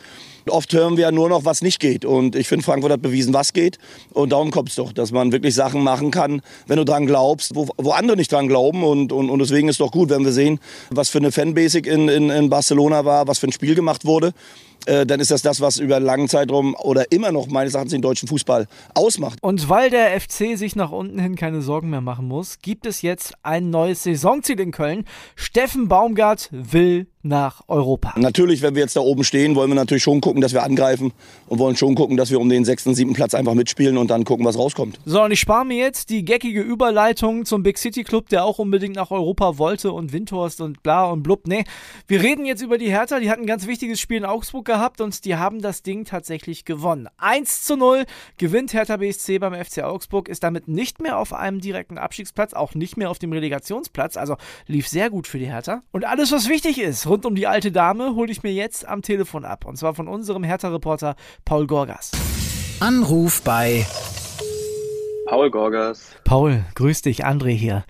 Oft 0.48 0.72
hören 0.72 0.96
wir 0.96 1.02
ja 1.04 1.12
nur 1.12 1.28
noch, 1.28 1.44
was 1.44 1.62
nicht 1.62 1.78
geht. 1.78 2.04
Und 2.04 2.34
ich 2.34 2.48
finde, 2.48 2.64
Frankfurt 2.64 2.92
hat 2.92 3.02
bewiesen, 3.02 3.32
was 3.32 3.52
geht. 3.52 3.78
Und 4.12 4.30
darum 4.30 4.50
kommt 4.50 4.70
es 4.70 4.74
doch, 4.74 4.92
dass 4.92 5.12
man 5.12 5.32
wirklich 5.32 5.54
Sachen 5.54 5.82
machen 5.82 6.10
kann, 6.10 6.42
wenn 6.66 6.76
du 6.76 6.84
dran 6.84 7.06
glaubst, 7.06 7.54
wo, 7.54 7.68
wo 7.76 7.90
andere 7.92 8.16
nicht 8.16 8.32
dran 8.32 8.48
glauben. 8.48 8.82
Und, 8.82 9.12
und, 9.12 9.30
und 9.30 9.38
deswegen 9.38 9.68
ist 9.68 9.74
es 9.74 9.78
doch 9.78 9.92
gut, 9.92 10.10
wenn 10.10 10.24
wir 10.24 10.32
sehen, 10.32 10.58
was 10.90 11.10
für 11.10 11.18
eine 11.18 11.32
Fanbasic 11.32 11.86
in, 11.86 12.08
in, 12.08 12.30
in 12.30 12.50
Barcelona 12.50 13.04
war, 13.04 13.28
was 13.28 13.38
für 13.38 13.46
ein 13.46 13.52
Spiel 13.52 13.74
gemacht 13.74 14.04
wurde. 14.04 14.32
Äh, 14.86 15.06
dann 15.06 15.20
ist 15.20 15.30
das 15.30 15.42
das, 15.42 15.60
was 15.60 15.78
über 15.78 15.96
einen 15.96 16.04
langen 16.04 16.28
Zeitraum 16.28 16.74
oder 16.74 17.10
immer 17.12 17.32
noch 17.32 17.46
meines 17.46 17.74
Erachtens 17.74 17.92
den 17.92 18.02
deutschen 18.02 18.28
Fußball 18.28 18.66
ausmacht. 18.94 19.38
Und 19.42 19.68
weil 19.68 19.90
der 19.90 20.20
FC 20.20 20.56
sich 20.56 20.76
nach 20.76 20.90
unten 20.90 21.18
hin 21.18 21.36
keine 21.36 21.62
Sorgen 21.62 21.90
mehr 21.90 22.00
machen 22.00 22.26
muss, 22.26 22.58
gibt 22.60 22.86
es 22.86 23.02
jetzt 23.02 23.34
ein 23.42 23.70
neues 23.70 24.02
Saisonziel 24.02 24.60
in 24.60 24.72
Köln. 24.72 25.04
Steffen 25.36 25.88
Baumgart 25.88 26.48
will 26.50 27.06
nach 27.22 27.62
Europa. 27.68 28.14
Natürlich, 28.16 28.62
wenn 28.62 28.74
wir 28.74 28.82
jetzt 28.82 28.96
da 28.96 29.00
oben 29.00 29.22
stehen, 29.22 29.54
wollen 29.54 29.70
wir 29.70 29.76
natürlich 29.76 30.02
schon 30.02 30.20
gucken, 30.20 30.40
dass 30.40 30.52
wir 30.52 30.64
angreifen 30.64 31.12
und 31.46 31.58
wollen 31.58 31.76
schon 31.76 31.94
gucken, 31.94 32.16
dass 32.16 32.30
wir 32.30 32.40
um 32.40 32.48
den 32.48 32.64
sechsten, 32.64 32.94
siebten 32.94 33.14
Platz 33.14 33.34
einfach 33.34 33.54
mitspielen 33.54 33.96
und 33.96 34.10
dann 34.10 34.24
gucken, 34.24 34.44
was 34.44 34.58
rauskommt. 34.58 34.98
So, 35.04 35.22
und 35.22 35.30
ich 35.30 35.40
spare 35.40 35.64
mir 35.64 35.76
jetzt 35.76 36.10
die 36.10 36.24
geckige 36.24 36.60
Überleitung 36.60 37.44
zum 37.44 37.62
Big 37.62 37.78
City 37.78 38.02
Club, 38.02 38.28
der 38.28 38.44
auch 38.44 38.58
unbedingt 38.58 38.96
nach 38.96 39.10
Europa 39.10 39.58
wollte 39.58 39.92
und 39.92 40.12
Windhorst 40.12 40.60
und 40.60 40.82
bla 40.82 41.04
und 41.04 41.22
blub. 41.22 41.46
Nee, 41.46 41.64
wir 42.08 42.22
reden 42.22 42.44
jetzt 42.44 42.62
über 42.62 42.76
die 42.76 42.90
Hertha. 42.90 43.20
Die 43.20 43.30
hatten 43.30 43.42
ein 43.42 43.46
ganz 43.46 43.66
wichtiges 43.66 44.00
Spiel 44.00 44.18
in 44.18 44.24
Augsburg 44.24 44.64
gehabt 44.72 45.02
und 45.02 45.26
die 45.26 45.36
haben 45.36 45.60
das 45.60 45.82
Ding 45.82 46.06
tatsächlich 46.06 46.64
gewonnen. 46.64 47.08
1 47.18 47.64
zu 47.64 47.76
0 47.76 48.06
gewinnt 48.38 48.72
Hertha 48.72 48.96
BSC 48.96 49.38
beim 49.38 49.52
FC 49.52 49.82
Augsburg, 49.82 50.30
ist 50.30 50.42
damit 50.42 50.66
nicht 50.66 51.02
mehr 51.02 51.18
auf 51.18 51.34
einem 51.34 51.60
direkten 51.60 51.98
Abstiegsplatz, 51.98 52.54
auch 52.54 52.74
nicht 52.74 52.96
mehr 52.96 53.10
auf 53.10 53.18
dem 53.18 53.32
Relegationsplatz. 53.32 54.16
Also 54.16 54.36
lief 54.66 54.88
sehr 54.88 55.10
gut 55.10 55.26
für 55.26 55.38
die 55.38 55.50
Hertha. 55.50 55.82
Und 55.90 56.06
alles, 56.06 56.32
was 56.32 56.48
wichtig 56.48 56.80
ist, 56.80 57.06
rund 57.06 57.26
um 57.26 57.34
die 57.34 57.46
alte 57.46 57.70
Dame 57.70 58.14
hole 58.14 58.32
ich 58.32 58.42
mir 58.42 58.52
jetzt 58.52 58.88
am 58.88 59.02
Telefon 59.02 59.44
ab. 59.44 59.66
Und 59.66 59.76
zwar 59.76 59.94
von 59.94 60.08
unserem 60.08 60.42
Hertha-Reporter 60.42 61.16
Paul 61.44 61.66
Gorgas. 61.66 62.12
Anruf 62.80 63.42
bei 63.42 63.86
Paul 65.26 65.50
Gorgas. 65.50 66.06
Paul, 66.24 66.64
grüß 66.74 67.02
dich, 67.02 67.26
André 67.26 67.50
hier. 67.50 67.84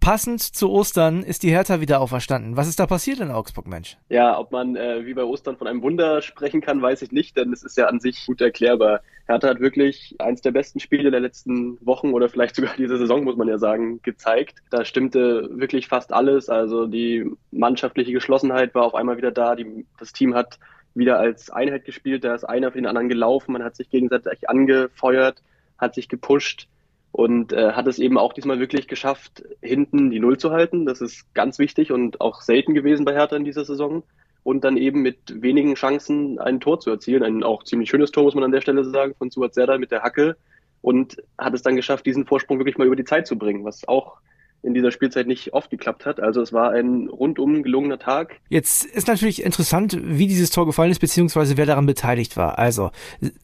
Passend 0.00 0.40
zu 0.40 0.70
Ostern 0.70 1.22
ist 1.22 1.42
die 1.42 1.50
Hertha 1.50 1.82
wieder 1.82 2.00
auferstanden. 2.00 2.56
Was 2.56 2.68
ist 2.68 2.80
da 2.80 2.86
passiert 2.86 3.20
in 3.20 3.30
Augsburg, 3.30 3.66
Mensch? 3.66 3.98
Ja, 4.08 4.38
ob 4.38 4.50
man 4.50 4.74
äh, 4.74 5.04
wie 5.04 5.12
bei 5.12 5.24
Ostern 5.24 5.58
von 5.58 5.66
einem 5.66 5.82
Wunder 5.82 6.22
sprechen 6.22 6.62
kann, 6.62 6.80
weiß 6.80 7.02
ich 7.02 7.12
nicht, 7.12 7.36
denn 7.36 7.52
es 7.52 7.62
ist 7.62 7.76
ja 7.76 7.86
an 7.86 8.00
sich 8.00 8.24
gut 8.24 8.40
erklärbar. 8.40 9.02
Hertha 9.26 9.48
hat 9.48 9.60
wirklich 9.60 10.16
eins 10.18 10.40
der 10.40 10.52
besten 10.52 10.80
Spiele 10.80 11.10
der 11.10 11.20
letzten 11.20 11.78
Wochen 11.84 12.14
oder 12.14 12.30
vielleicht 12.30 12.56
sogar 12.56 12.74
dieser 12.78 12.96
Saison, 12.96 13.24
muss 13.24 13.36
man 13.36 13.46
ja 13.46 13.58
sagen, 13.58 14.00
gezeigt. 14.02 14.62
Da 14.70 14.86
stimmte 14.86 15.50
wirklich 15.52 15.88
fast 15.88 16.14
alles. 16.14 16.48
Also 16.48 16.86
die 16.86 17.30
mannschaftliche 17.50 18.12
Geschlossenheit 18.12 18.74
war 18.74 18.84
auf 18.84 18.94
einmal 18.94 19.18
wieder 19.18 19.32
da. 19.32 19.54
Die, 19.54 19.84
das 19.98 20.14
Team 20.14 20.34
hat 20.34 20.58
wieder 20.94 21.18
als 21.18 21.50
Einheit 21.50 21.84
gespielt. 21.84 22.24
Da 22.24 22.34
ist 22.34 22.44
einer 22.44 22.72
für 22.72 22.78
den 22.78 22.86
anderen 22.86 23.10
gelaufen. 23.10 23.52
Man 23.52 23.62
hat 23.62 23.76
sich 23.76 23.90
gegenseitig 23.90 24.48
angefeuert 24.48 25.42
hat 25.80 25.94
sich 25.94 26.08
gepusht 26.08 26.68
und 27.12 27.52
äh, 27.52 27.72
hat 27.72 27.86
es 27.86 27.98
eben 27.98 28.18
auch 28.18 28.32
diesmal 28.32 28.60
wirklich 28.60 28.86
geschafft, 28.86 29.42
hinten 29.60 30.10
die 30.10 30.20
Null 30.20 30.38
zu 30.38 30.52
halten. 30.52 30.86
Das 30.86 31.00
ist 31.00 31.32
ganz 31.34 31.58
wichtig 31.58 31.90
und 31.90 32.20
auch 32.20 32.40
selten 32.40 32.74
gewesen 32.74 33.04
bei 33.04 33.14
Hertha 33.14 33.36
in 33.36 33.44
dieser 33.44 33.64
Saison. 33.64 34.02
Und 34.42 34.64
dann 34.64 34.78
eben 34.78 35.02
mit 35.02 35.42
wenigen 35.42 35.74
Chancen 35.74 36.38
ein 36.38 36.60
Tor 36.60 36.80
zu 36.80 36.88
erzielen. 36.90 37.22
Ein 37.22 37.42
auch 37.42 37.62
ziemlich 37.64 37.90
schönes 37.90 38.10
Tor, 38.10 38.24
muss 38.24 38.34
man 38.34 38.44
an 38.44 38.52
der 38.52 38.62
Stelle 38.62 38.84
sagen, 38.84 39.14
von 39.18 39.30
Suat 39.30 39.54
Serdar 39.54 39.78
mit 39.78 39.90
der 39.90 40.02
Hacke. 40.02 40.36
Und 40.80 41.22
hat 41.36 41.52
es 41.52 41.62
dann 41.62 41.76
geschafft, 41.76 42.06
diesen 42.06 42.24
Vorsprung 42.24 42.58
wirklich 42.58 42.78
mal 42.78 42.86
über 42.86 42.96
die 42.96 43.04
Zeit 43.04 43.26
zu 43.26 43.36
bringen, 43.36 43.64
was 43.64 43.86
auch 43.86 44.16
in 44.62 44.74
dieser 44.74 44.90
Spielzeit 44.90 45.26
nicht 45.26 45.52
oft 45.52 45.70
geklappt 45.70 46.04
hat. 46.04 46.20
Also 46.20 46.42
es 46.42 46.52
war 46.52 46.70
ein 46.70 47.08
rundum 47.08 47.62
gelungener 47.62 47.98
Tag. 47.98 48.40
Jetzt 48.48 48.84
ist 48.84 49.08
natürlich 49.08 49.42
interessant, 49.42 49.98
wie 50.02 50.26
dieses 50.26 50.50
Tor 50.50 50.66
gefallen 50.66 50.90
ist, 50.90 51.00
beziehungsweise 51.00 51.56
wer 51.56 51.66
daran 51.66 51.86
beteiligt 51.86 52.36
war. 52.36 52.58
Also 52.58 52.90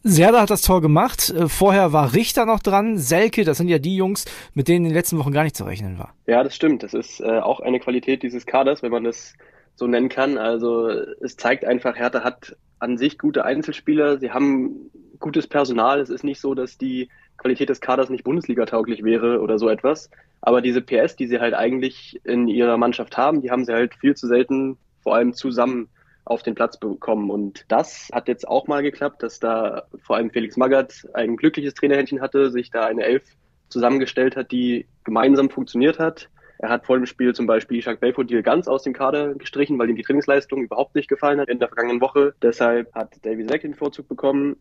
Serda 0.03 0.43
hat 0.43 0.51
das 0.51 0.63
Tor 0.63 0.83
gemacht, 0.83 1.31
äh, 1.31 1.49
vorher 1.49 1.93
war 1.93 2.15
Richter 2.15 2.45
noch 2.45 2.61
dran, 2.61 2.99
Selke, 2.99 3.45
das 3.45 3.59
sind 3.59 3.69
ja 3.69 3.79
die 3.79 3.97
Jungs, 3.97 4.27
mit 4.55 4.69
denen 4.69 4.85
in 4.85 4.91
den 4.91 4.95
letzten 4.95 5.19
Wochen 5.19 5.33
gar 5.33 5.45
nicht 5.45 5.57
zu 5.57 5.65
rechnen 5.65 5.99
war. 5.99 6.15
Ja, 6.27 6.43
das 6.45 6.55
stimmt. 6.55 6.83
Das 6.83 6.93
ist 6.93 7.21
äh, 7.21 7.39
auch 7.39 7.61
eine 7.61 7.81
Qualität 7.81 8.23
dieses 8.23 8.45
Kaders, 8.45 8.83
wenn 8.83 8.93
man 8.93 9.05
das 9.05 9.35
so 9.75 9.87
nennen 9.87 10.09
kann. 10.09 10.39
Also 10.39 10.89
es 10.89 11.37
zeigt 11.37 11.65
einfach, 11.65 11.97
Hertha 11.97 12.25
hat 12.25 12.57
an 12.79 12.99
sich 12.99 13.19
gute 13.19 13.45
Einzelspieler, 13.45 14.19
sie 14.19 14.31
haben 14.31 14.91
gutes 15.19 15.47
Personal. 15.47 16.01
Es 16.01 16.11
ist 16.11 16.25
nicht 16.25 16.41
so, 16.41 16.55
dass 16.55 16.77
die 16.77 17.09
Qualität 17.39 17.69
des 17.69 17.81
Kaders 17.81 18.11
nicht 18.11 18.25
Bundesliga-tauglich 18.25 19.05
wäre 19.05 19.41
oder 19.41 19.59
so 19.59 19.69
etwas. 19.69 20.11
Aber 20.41 20.61
diese 20.61 20.81
PS, 20.81 21.17
die 21.17 21.27
sie 21.27 21.41
halt 21.41 21.55
eigentlich 21.55 22.21
in 22.25 22.49
ihrer 22.49 22.77
Mannschaft 22.77 23.17
haben, 23.17 23.43
die 23.43 23.51
haben 23.51 23.65
sie 23.65 23.73
halt 23.73 23.95
viel 23.95 24.15
zu 24.15 24.27
selten, 24.27 24.79
vor 25.03 25.15
allem 25.15 25.33
zusammen 25.33 25.89
auf 26.25 26.43
den 26.43 26.55
Platz 26.55 26.79
bekommen. 26.79 27.31
Und 27.31 27.65
das 27.69 28.11
hat 28.13 28.29
jetzt 28.29 28.47
auch 28.47 28.67
mal 28.67 28.83
geklappt, 28.83 29.23
dass 29.23 29.39
da 29.39 29.85
vor 30.03 30.17
allem 30.17 30.31
Felix 30.31 30.57
Magath 30.57 31.07
ein 31.15 31.37
glückliches 31.37 31.75
Trainerhändchen 31.75 32.21
hatte, 32.21 32.51
sich 32.51 32.71
da 32.71 32.85
eine 32.85 33.05
Elf 33.05 33.23
zusammengestellt 33.69 34.37
hat, 34.37 34.51
die 34.51 34.87
gemeinsam 35.05 35.51
funktioniert 35.51 35.99
hat. 35.99 36.29
Er 36.59 36.71
hat 36.71 36.87
vor 36.87 36.97
dem 36.97 37.07
Spiel 37.07 37.35
zum 37.35 37.47
Beispiel 37.47 37.81
Jacques 37.83 38.01
Belfodil 38.01 38.43
ganz 38.43 38.67
aus 38.67 38.83
dem 38.83 38.93
Kader 38.93 39.35
gestrichen, 39.35 39.79
weil 39.79 39.91
ihm 39.91 39.97
die 39.97 40.03
Trainingsleistung 40.03 40.63
überhaupt 40.63 40.95
nicht 40.95 41.09
gefallen 41.09 41.39
hat 41.39 41.49
in 41.49 41.59
der 41.59 41.69
vergangenen 41.69 42.01
Woche. 42.01 42.35
Deshalb 42.43 42.95
hat 42.95 43.25
Davy 43.25 43.45
Seck 43.45 43.63
den 43.63 43.75
Vorzug 43.75 44.09
bekommen. 44.09 44.57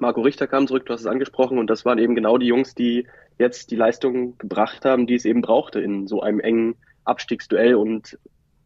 Marco 0.00 0.20
Richter 0.20 0.46
kam 0.46 0.66
zurück, 0.66 0.86
du 0.86 0.92
hast 0.92 1.00
es 1.00 1.06
angesprochen, 1.06 1.58
und 1.58 1.68
das 1.68 1.84
waren 1.84 1.98
eben 1.98 2.14
genau 2.14 2.38
die 2.38 2.46
Jungs, 2.46 2.74
die 2.74 3.06
jetzt 3.38 3.70
die 3.70 3.76
Leistung 3.76 4.38
gebracht 4.38 4.84
haben, 4.84 5.06
die 5.06 5.14
es 5.14 5.24
eben 5.24 5.42
brauchte 5.42 5.80
in 5.80 6.06
so 6.06 6.22
einem 6.22 6.40
engen 6.40 6.76
Abstiegsduell 7.04 7.74
und 7.74 8.18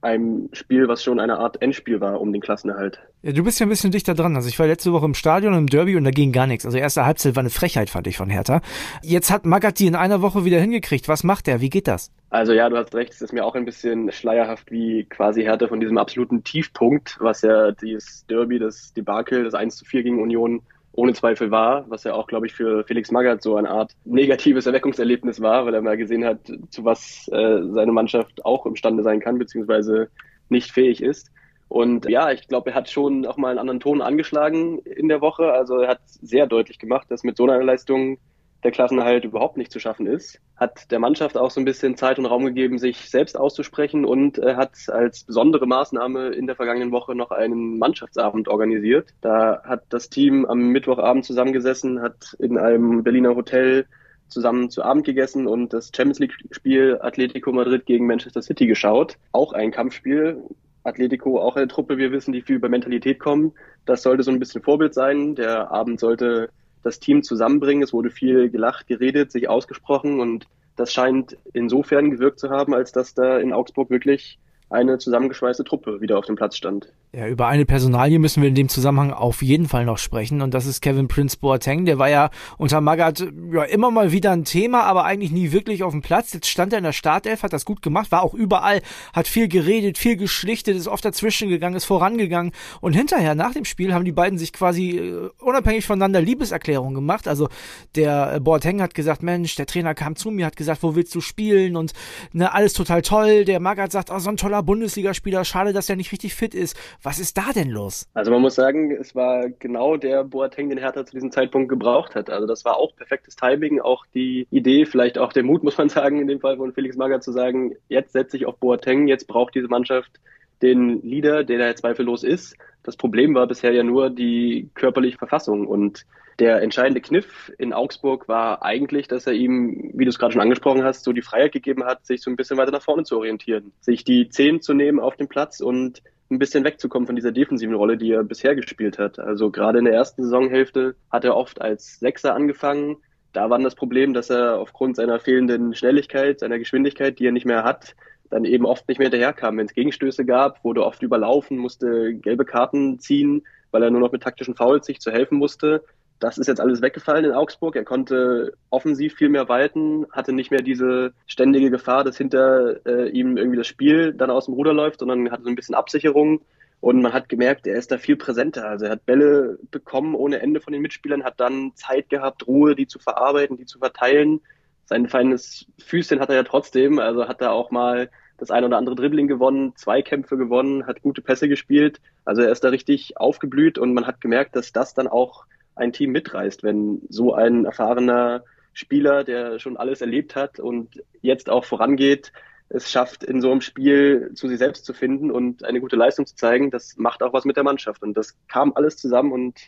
einem 0.02 0.48
Spiel, 0.52 0.88
was 0.88 1.02
schon 1.02 1.20
eine 1.20 1.38
Art 1.38 1.60
Endspiel 1.60 2.00
war 2.00 2.20
um 2.20 2.32
den 2.32 2.40
Klassenerhalt. 2.40 3.00
Ja, 3.22 3.32
du 3.32 3.44
bist 3.44 3.60
ja 3.60 3.66
ein 3.66 3.68
bisschen 3.68 3.90
dichter 3.90 4.14
dran. 4.14 4.34
Also 4.34 4.48
ich 4.48 4.58
war 4.58 4.66
letzte 4.66 4.92
Woche 4.92 5.04
im 5.04 5.14
Stadion 5.14 5.52
im 5.52 5.66
Derby 5.66 5.96
und 5.96 6.04
da 6.04 6.10
ging 6.10 6.32
gar 6.32 6.46
nichts. 6.46 6.64
Also 6.64 6.78
erste 6.78 7.04
Halbzeit 7.04 7.36
war 7.36 7.42
eine 7.42 7.50
Frechheit, 7.50 7.90
fand 7.90 8.06
ich 8.06 8.16
von 8.16 8.30
Hertha. 8.30 8.62
Jetzt 9.02 9.30
hat 9.30 9.44
Magatti 9.44 9.86
in 9.86 9.94
einer 9.94 10.22
Woche 10.22 10.44
wieder 10.44 10.58
hingekriegt. 10.58 11.06
Was 11.08 11.22
macht 11.22 11.48
er? 11.48 11.60
Wie 11.60 11.68
geht 11.68 11.86
das? 11.86 12.10
Also 12.30 12.52
ja, 12.52 12.70
du 12.70 12.78
hast 12.78 12.94
recht, 12.94 13.12
es 13.12 13.20
ist 13.20 13.32
mir 13.32 13.44
auch 13.44 13.54
ein 13.54 13.66
bisschen 13.66 14.10
schleierhaft, 14.10 14.70
wie 14.70 15.04
quasi 15.04 15.42
Hertha 15.42 15.68
von 15.68 15.80
diesem 15.80 15.98
absoluten 15.98 16.44
Tiefpunkt, 16.44 17.18
was 17.20 17.42
ja 17.42 17.72
dieses 17.72 18.24
Derby, 18.26 18.58
das 18.58 18.94
Debakel, 18.94 19.44
das 19.44 19.54
1 19.54 19.76
zu 19.76 19.84
4 19.84 20.02
gegen 20.04 20.22
Union 20.22 20.62
ohne 20.92 21.14
Zweifel 21.14 21.50
war, 21.50 21.88
was 21.88 22.04
ja 22.04 22.14
auch, 22.14 22.26
glaube 22.26 22.46
ich, 22.46 22.52
für 22.52 22.84
Felix 22.84 23.10
Magath 23.10 23.42
so 23.42 23.56
eine 23.56 23.70
Art 23.70 23.92
negatives 24.04 24.66
Erweckungserlebnis 24.66 25.40
war, 25.40 25.64
weil 25.64 25.74
er 25.74 25.82
mal 25.82 25.96
gesehen 25.96 26.24
hat, 26.24 26.40
zu 26.70 26.84
was 26.84 27.28
äh, 27.28 27.62
seine 27.70 27.92
Mannschaft 27.92 28.44
auch 28.44 28.66
imstande 28.66 29.02
sein 29.02 29.20
kann, 29.20 29.38
beziehungsweise 29.38 30.08
nicht 30.48 30.72
fähig 30.72 31.02
ist. 31.02 31.30
Und 31.68 32.08
ja, 32.08 32.32
ich 32.32 32.48
glaube, 32.48 32.70
er 32.70 32.76
hat 32.76 32.90
schon 32.90 33.24
auch 33.24 33.36
mal 33.36 33.50
einen 33.50 33.60
anderen 33.60 33.78
Ton 33.78 34.02
angeschlagen 34.02 34.80
in 34.80 35.08
der 35.08 35.20
Woche. 35.20 35.52
Also 35.52 35.78
er 35.78 35.90
hat 35.90 36.00
sehr 36.04 36.48
deutlich 36.48 36.80
gemacht, 36.80 37.06
dass 37.10 37.22
mit 37.22 37.36
so 37.36 37.44
einer 37.44 37.62
Leistung 37.62 38.18
der 38.62 38.70
Klassenerhalt 38.70 39.24
überhaupt 39.24 39.56
nicht 39.56 39.72
zu 39.72 39.80
schaffen 39.80 40.06
ist, 40.06 40.40
hat 40.56 40.90
der 40.90 40.98
Mannschaft 40.98 41.36
auch 41.36 41.50
so 41.50 41.60
ein 41.60 41.64
bisschen 41.64 41.96
Zeit 41.96 42.18
und 42.18 42.26
Raum 42.26 42.44
gegeben, 42.44 42.78
sich 42.78 43.08
selbst 43.08 43.38
auszusprechen 43.38 44.04
und 44.04 44.38
äh, 44.38 44.56
hat 44.56 44.72
als 44.88 45.24
besondere 45.24 45.66
Maßnahme 45.66 46.28
in 46.28 46.46
der 46.46 46.56
vergangenen 46.56 46.92
Woche 46.92 47.14
noch 47.14 47.30
einen 47.30 47.78
Mannschaftsabend 47.78 48.48
organisiert. 48.48 49.08
Da 49.22 49.62
hat 49.64 49.84
das 49.88 50.10
Team 50.10 50.44
am 50.44 50.68
Mittwochabend 50.68 51.24
zusammengesessen, 51.24 52.02
hat 52.02 52.36
in 52.38 52.58
einem 52.58 53.02
Berliner 53.02 53.34
Hotel 53.34 53.86
zusammen 54.28 54.70
zu 54.70 54.82
Abend 54.82 55.04
gegessen 55.04 55.46
und 55.46 55.72
das 55.72 55.90
Champions 55.94 56.20
League 56.20 56.34
Spiel 56.50 56.98
Atletico 57.00 57.52
Madrid 57.52 57.86
gegen 57.86 58.06
Manchester 58.06 58.42
City 58.42 58.66
geschaut. 58.66 59.16
Auch 59.32 59.52
ein 59.52 59.70
Kampfspiel. 59.70 60.42
Atletico 60.82 61.40
auch 61.40 61.56
eine 61.56 61.68
Truppe, 61.68 61.98
wir 61.98 62.10
wissen, 62.10 62.32
die 62.32 62.40
viel 62.40 62.56
über 62.56 62.70
Mentalität 62.70 63.18
kommen. 63.18 63.52
Das 63.84 64.02
sollte 64.02 64.22
so 64.22 64.30
ein 64.30 64.38
bisschen 64.38 64.62
Vorbild 64.62 64.94
sein. 64.94 65.34
Der 65.34 65.70
Abend 65.70 66.00
sollte 66.00 66.50
das 66.82 67.00
Team 67.00 67.22
zusammenbringen. 67.22 67.82
Es 67.82 67.92
wurde 67.92 68.10
viel 68.10 68.50
gelacht, 68.50 68.86
geredet, 68.86 69.32
sich 69.32 69.48
ausgesprochen 69.48 70.20
und 70.20 70.46
das 70.76 70.92
scheint 70.92 71.36
insofern 71.52 72.10
gewirkt 72.10 72.38
zu 72.38 72.50
haben, 72.50 72.74
als 72.74 72.92
dass 72.92 73.14
da 73.14 73.38
in 73.38 73.52
Augsburg 73.52 73.90
wirklich 73.90 74.38
eine 74.70 74.98
zusammengeschweißte 74.98 75.64
Truppe 75.64 76.00
wieder 76.00 76.16
auf 76.16 76.26
dem 76.26 76.36
Platz 76.36 76.56
stand. 76.56 76.92
Ja, 77.12 77.26
über 77.26 77.48
eine 77.48 77.66
Personalie 77.66 78.20
müssen 78.20 78.40
wir 78.40 78.48
in 78.48 78.54
dem 78.54 78.68
Zusammenhang 78.68 79.12
auf 79.12 79.42
jeden 79.42 79.66
Fall 79.66 79.84
noch 79.84 79.98
sprechen 79.98 80.42
und 80.42 80.54
das 80.54 80.66
ist 80.66 80.80
Kevin 80.80 81.08
Prince 81.08 81.36
Boateng. 81.36 81.84
Der 81.84 81.98
war 81.98 82.08
ja 82.08 82.30
unter 82.56 82.80
Magath 82.80 83.26
ja 83.52 83.64
immer 83.64 83.90
mal 83.90 84.12
wieder 84.12 84.30
ein 84.30 84.44
Thema, 84.44 84.84
aber 84.84 85.04
eigentlich 85.04 85.32
nie 85.32 85.50
wirklich 85.50 85.82
auf 85.82 85.90
dem 85.90 86.02
Platz. 86.02 86.32
Jetzt 86.32 86.46
stand 86.46 86.72
er 86.72 86.78
in 86.78 86.84
der 86.84 86.92
Startelf, 86.92 87.42
hat 87.42 87.52
das 87.52 87.64
gut 87.64 87.82
gemacht, 87.82 88.12
war 88.12 88.22
auch 88.22 88.32
überall, 88.32 88.80
hat 89.12 89.26
viel 89.26 89.48
geredet, 89.48 89.98
viel 89.98 90.16
geschlichtet, 90.16 90.76
ist 90.76 90.86
oft 90.86 91.04
dazwischen 91.04 91.48
gegangen, 91.48 91.74
ist 91.74 91.84
vorangegangen 91.84 92.52
und 92.80 92.92
hinterher 92.92 93.34
nach 93.34 93.54
dem 93.54 93.64
Spiel 93.64 93.92
haben 93.92 94.04
die 94.04 94.12
beiden 94.12 94.38
sich 94.38 94.52
quasi 94.52 94.90
äh, 94.98 95.30
unabhängig 95.38 95.84
voneinander 95.84 96.22
Liebeserklärungen 96.22 96.94
gemacht. 96.94 97.26
Also 97.26 97.48
der 97.96 98.34
äh, 98.36 98.40
Boateng 98.40 98.80
hat 98.80 98.94
gesagt, 98.94 99.24
Mensch, 99.24 99.56
der 99.56 99.66
Trainer 99.66 99.96
kam 99.96 100.14
zu 100.14 100.30
mir, 100.30 100.46
hat 100.46 100.56
gesagt, 100.56 100.84
wo 100.84 100.94
willst 100.94 101.12
du 101.16 101.20
spielen 101.20 101.74
und 101.74 101.92
ne, 102.32 102.54
alles 102.54 102.72
total 102.72 103.02
toll. 103.02 103.44
Der 103.44 103.58
Magath 103.58 103.90
sagt, 103.90 104.12
oh, 104.12 104.18
so 104.20 104.30
ein 104.30 104.36
toller 104.36 104.59
Bundesligaspieler, 104.62 105.44
schade, 105.44 105.72
dass 105.72 105.88
er 105.88 105.96
nicht 105.96 106.12
richtig 106.12 106.34
fit 106.34 106.54
ist 106.54 106.76
was 107.02 107.18
ist 107.18 107.36
da 107.36 107.52
denn 107.54 107.70
los? 107.70 108.08
Also 108.14 108.30
man 108.30 108.42
muss 108.42 108.54
sagen, 108.54 108.90
es 108.92 109.14
war 109.14 109.48
genau 109.48 109.96
der 109.96 110.24
Boateng, 110.24 110.68
den 110.68 110.78
Hertha 110.78 111.04
zu 111.04 111.12
diesem 111.12 111.30
Zeitpunkt 111.30 111.68
gebraucht 111.68 112.14
hat. 112.14 112.30
Also 112.30 112.46
das 112.46 112.64
war 112.64 112.76
auch 112.76 112.94
perfektes 112.96 113.36
Timing, 113.36 113.80
auch 113.80 114.04
die 114.14 114.46
Idee, 114.50 114.86
vielleicht 114.86 115.18
auch 115.18 115.32
der 115.32 115.42
Mut, 115.42 115.62
muss 115.62 115.78
man 115.78 115.88
sagen, 115.88 116.20
in 116.20 116.28
dem 116.28 116.40
Fall 116.40 116.56
von 116.56 116.72
Felix 116.72 116.96
Magath 116.96 117.22
zu 117.22 117.32
sagen, 117.32 117.74
jetzt 117.88 118.12
setze 118.12 118.36
ich 118.36 118.46
auf 118.46 118.56
Boateng, 118.58 119.08
jetzt 119.08 119.26
braucht 119.26 119.54
diese 119.54 119.68
Mannschaft 119.68 120.20
den 120.62 121.02
Leader, 121.02 121.44
der 121.44 121.58
da 121.58 121.74
zweifellos 121.74 122.24
ist. 122.24 122.56
Das 122.82 122.96
Problem 122.96 123.34
war 123.34 123.46
bisher 123.46 123.72
ja 123.72 123.82
nur 123.82 124.10
die 124.10 124.70
körperliche 124.74 125.18
Verfassung 125.18 125.66
und 125.66 126.06
der 126.40 126.62
entscheidende 126.62 127.02
Kniff 127.02 127.52
in 127.58 127.74
Augsburg 127.74 128.26
war 128.26 128.64
eigentlich, 128.64 129.08
dass 129.08 129.26
er 129.26 129.34
ihm, 129.34 129.90
wie 129.94 130.04
du 130.04 130.08
es 130.08 130.18
gerade 130.18 130.32
schon 130.32 130.40
angesprochen 130.40 130.82
hast, 130.82 131.04
so 131.04 131.12
die 131.12 131.20
Freiheit 131.20 131.52
gegeben 131.52 131.84
hat, 131.84 132.06
sich 132.06 132.22
so 132.22 132.30
ein 132.30 132.36
bisschen 132.36 132.56
weiter 132.56 132.70
nach 132.70 132.82
vorne 132.82 133.04
zu 133.04 133.18
orientieren, 133.18 133.72
sich 133.80 134.04
die 134.04 134.30
Zehn 134.30 134.62
zu 134.62 134.72
nehmen 134.72 135.00
auf 135.00 135.16
dem 135.16 135.28
Platz 135.28 135.60
und 135.60 136.02
ein 136.30 136.38
bisschen 136.38 136.64
wegzukommen 136.64 137.06
von 137.06 137.16
dieser 137.16 137.32
defensiven 137.32 137.74
Rolle, 137.74 137.98
die 137.98 138.12
er 138.12 138.24
bisher 138.24 138.54
gespielt 138.54 138.98
hat. 138.98 139.18
Also 139.18 139.50
gerade 139.50 139.80
in 139.80 139.84
der 139.84 139.94
ersten 139.94 140.22
Saisonhälfte 140.22 140.94
hat 141.10 141.24
er 141.24 141.36
oft 141.36 141.60
als 141.60 141.98
Sechser 141.98 142.34
angefangen. 142.34 142.96
Da 143.32 143.50
war 143.50 143.58
das 143.58 143.74
Problem, 143.74 144.14
dass 144.14 144.30
er 144.30 144.58
aufgrund 144.58 144.96
seiner 144.96 145.20
fehlenden 145.20 145.74
Schnelligkeit, 145.74 146.40
seiner 146.40 146.58
Geschwindigkeit, 146.58 147.18
die 147.18 147.26
er 147.26 147.32
nicht 147.32 147.46
mehr 147.46 147.64
hat, 147.64 147.94
dann 148.30 148.44
eben 148.44 148.64
oft 148.64 148.88
nicht 148.88 148.98
mehr 148.98 149.06
hinterherkam. 149.06 149.58
Wenn 149.58 149.66
es 149.66 149.74
Gegenstöße 149.74 150.24
gab, 150.24 150.64
wurde 150.64 150.84
oft 150.84 151.02
überlaufen, 151.02 151.58
musste 151.58 152.14
gelbe 152.14 152.44
Karten 152.44 152.98
ziehen, 152.98 153.42
weil 153.70 153.82
er 153.82 153.90
nur 153.90 154.00
noch 154.00 154.12
mit 154.12 154.22
taktischen 154.22 154.54
Fouls 154.54 154.86
sich 154.86 155.00
zu 155.00 155.10
helfen 155.10 155.36
musste. 155.36 155.84
Das 156.20 156.38
ist 156.38 156.46
jetzt 156.46 156.60
alles 156.60 156.82
weggefallen 156.82 157.24
in 157.24 157.32
Augsburg. 157.32 157.76
Er 157.76 157.84
konnte 157.84 158.52
offensiv 158.68 159.14
viel 159.14 159.30
mehr 159.30 159.48
walten, 159.48 160.06
hatte 160.12 160.32
nicht 160.32 160.50
mehr 160.50 160.62
diese 160.62 161.12
ständige 161.26 161.70
Gefahr, 161.70 162.04
dass 162.04 162.18
hinter 162.18 162.84
äh, 162.86 163.08
ihm 163.08 163.36
irgendwie 163.36 163.56
das 163.56 163.66
Spiel 163.66 164.12
dann 164.12 164.30
aus 164.30 164.44
dem 164.44 164.54
Ruder 164.54 164.74
läuft, 164.74 165.00
sondern 165.00 165.30
hatte 165.30 165.44
so 165.44 165.48
ein 165.48 165.56
bisschen 165.56 165.74
Absicherung. 165.74 166.42
Und 166.80 167.02
man 167.02 167.12
hat 167.12 167.28
gemerkt, 167.28 167.66
er 167.66 167.76
ist 167.76 167.90
da 167.90 167.98
viel 167.98 168.16
präsenter. 168.16 168.66
Also 168.68 168.86
er 168.86 168.92
hat 168.92 169.06
Bälle 169.06 169.58
bekommen 169.70 170.14
ohne 170.14 170.40
Ende 170.40 170.60
von 170.60 170.72
den 170.72 170.82
Mitspielern, 170.82 171.24
hat 171.24 171.40
dann 171.40 171.72
Zeit 171.74 172.10
gehabt, 172.10 172.46
Ruhe, 172.46 172.74
die 172.74 172.86
zu 172.86 172.98
verarbeiten, 172.98 173.56
die 173.56 173.66
zu 173.66 173.78
verteilen. 173.78 174.40
Sein 174.84 175.08
feines 175.08 175.66
Füßchen 175.78 176.20
hat 176.20 176.30
er 176.30 176.36
ja 176.36 176.42
trotzdem. 176.42 176.98
Also 176.98 177.28
hat 177.28 177.40
er 177.40 177.52
auch 177.52 177.70
mal 177.70 178.10
das 178.38 178.50
ein 178.50 178.64
oder 178.64 178.78
andere 178.78 178.96
Dribbling 178.96 179.28
gewonnen, 179.28 179.76
Zweikämpfe 179.76 180.36
gewonnen, 180.36 180.86
hat 180.86 181.02
gute 181.02 181.20
Pässe 181.20 181.48
gespielt. 181.48 182.00
Also 182.24 182.42
er 182.42 182.50
ist 182.50 182.64
da 182.64 182.70
richtig 182.70 183.18
aufgeblüht 183.18 183.78
und 183.78 183.92
man 183.92 184.06
hat 184.06 184.20
gemerkt, 184.20 184.56
dass 184.56 184.72
das 184.72 184.94
dann 184.94 185.08
auch 185.08 185.44
ein 185.76 185.92
Team 185.92 186.10
mitreißt, 186.12 186.62
wenn 186.62 187.02
so 187.08 187.34
ein 187.34 187.66
erfahrener 187.66 188.44
Spieler, 188.72 189.24
der 189.24 189.58
schon 189.58 189.76
alles 189.76 190.00
erlebt 190.00 190.36
hat 190.36 190.58
und 190.58 191.02
jetzt 191.20 191.50
auch 191.50 191.64
vorangeht, 191.64 192.32
es 192.70 192.90
schafft, 192.90 193.24
in 193.24 193.40
so 193.40 193.50
einem 193.50 193.60
Spiel 193.60 194.30
zu 194.34 194.48
sich 194.48 194.58
selbst 194.58 194.84
zu 194.84 194.94
finden 194.94 195.30
und 195.30 195.64
eine 195.64 195.80
gute 195.80 195.96
Leistung 195.96 196.24
zu 196.24 196.36
zeigen, 196.36 196.70
das 196.70 196.96
macht 196.96 197.22
auch 197.22 197.32
was 197.32 197.44
mit 197.44 197.56
der 197.56 197.64
Mannschaft. 197.64 198.02
Und 198.02 198.16
das 198.16 198.36
kam 198.46 198.72
alles 198.74 198.96
zusammen 198.96 199.32
und 199.32 199.60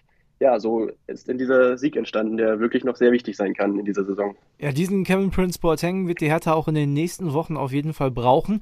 ja, 0.43 0.59
so 0.59 0.91
ist 1.07 1.29
in 1.29 1.39
dieser 1.39 1.79
Sieg 1.79 1.95
entstanden, 1.95 2.37
der 2.37 2.59
wirklich 2.59 2.83
noch 2.83 2.97
sehr 2.97 3.13
wichtig 3.13 3.37
sein 3.37 3.55
kann 3.55 3.79
in 3.79 3.85
dieser 3.85 4.05
Saison. 4.05 4.35
Ja, 4.59 4.73
diesen 4.73 5.05
Kevin 5.05 5.31
Prince 5.31 5.61
Boateng 5.61 6.09
wird 6.09 6.21
die 6.21 6.29
Hertha 6.29 6.53
auch 6.53 6.67
in 6.67 6.75
den 6.75 6.93
nächsten 6.93 7.33
Wochen 7.33 7.57
auf 7.57 7.73
jeden 7.73 7.95
Fall 7.95 8.11
brauchen. 8.11 8.59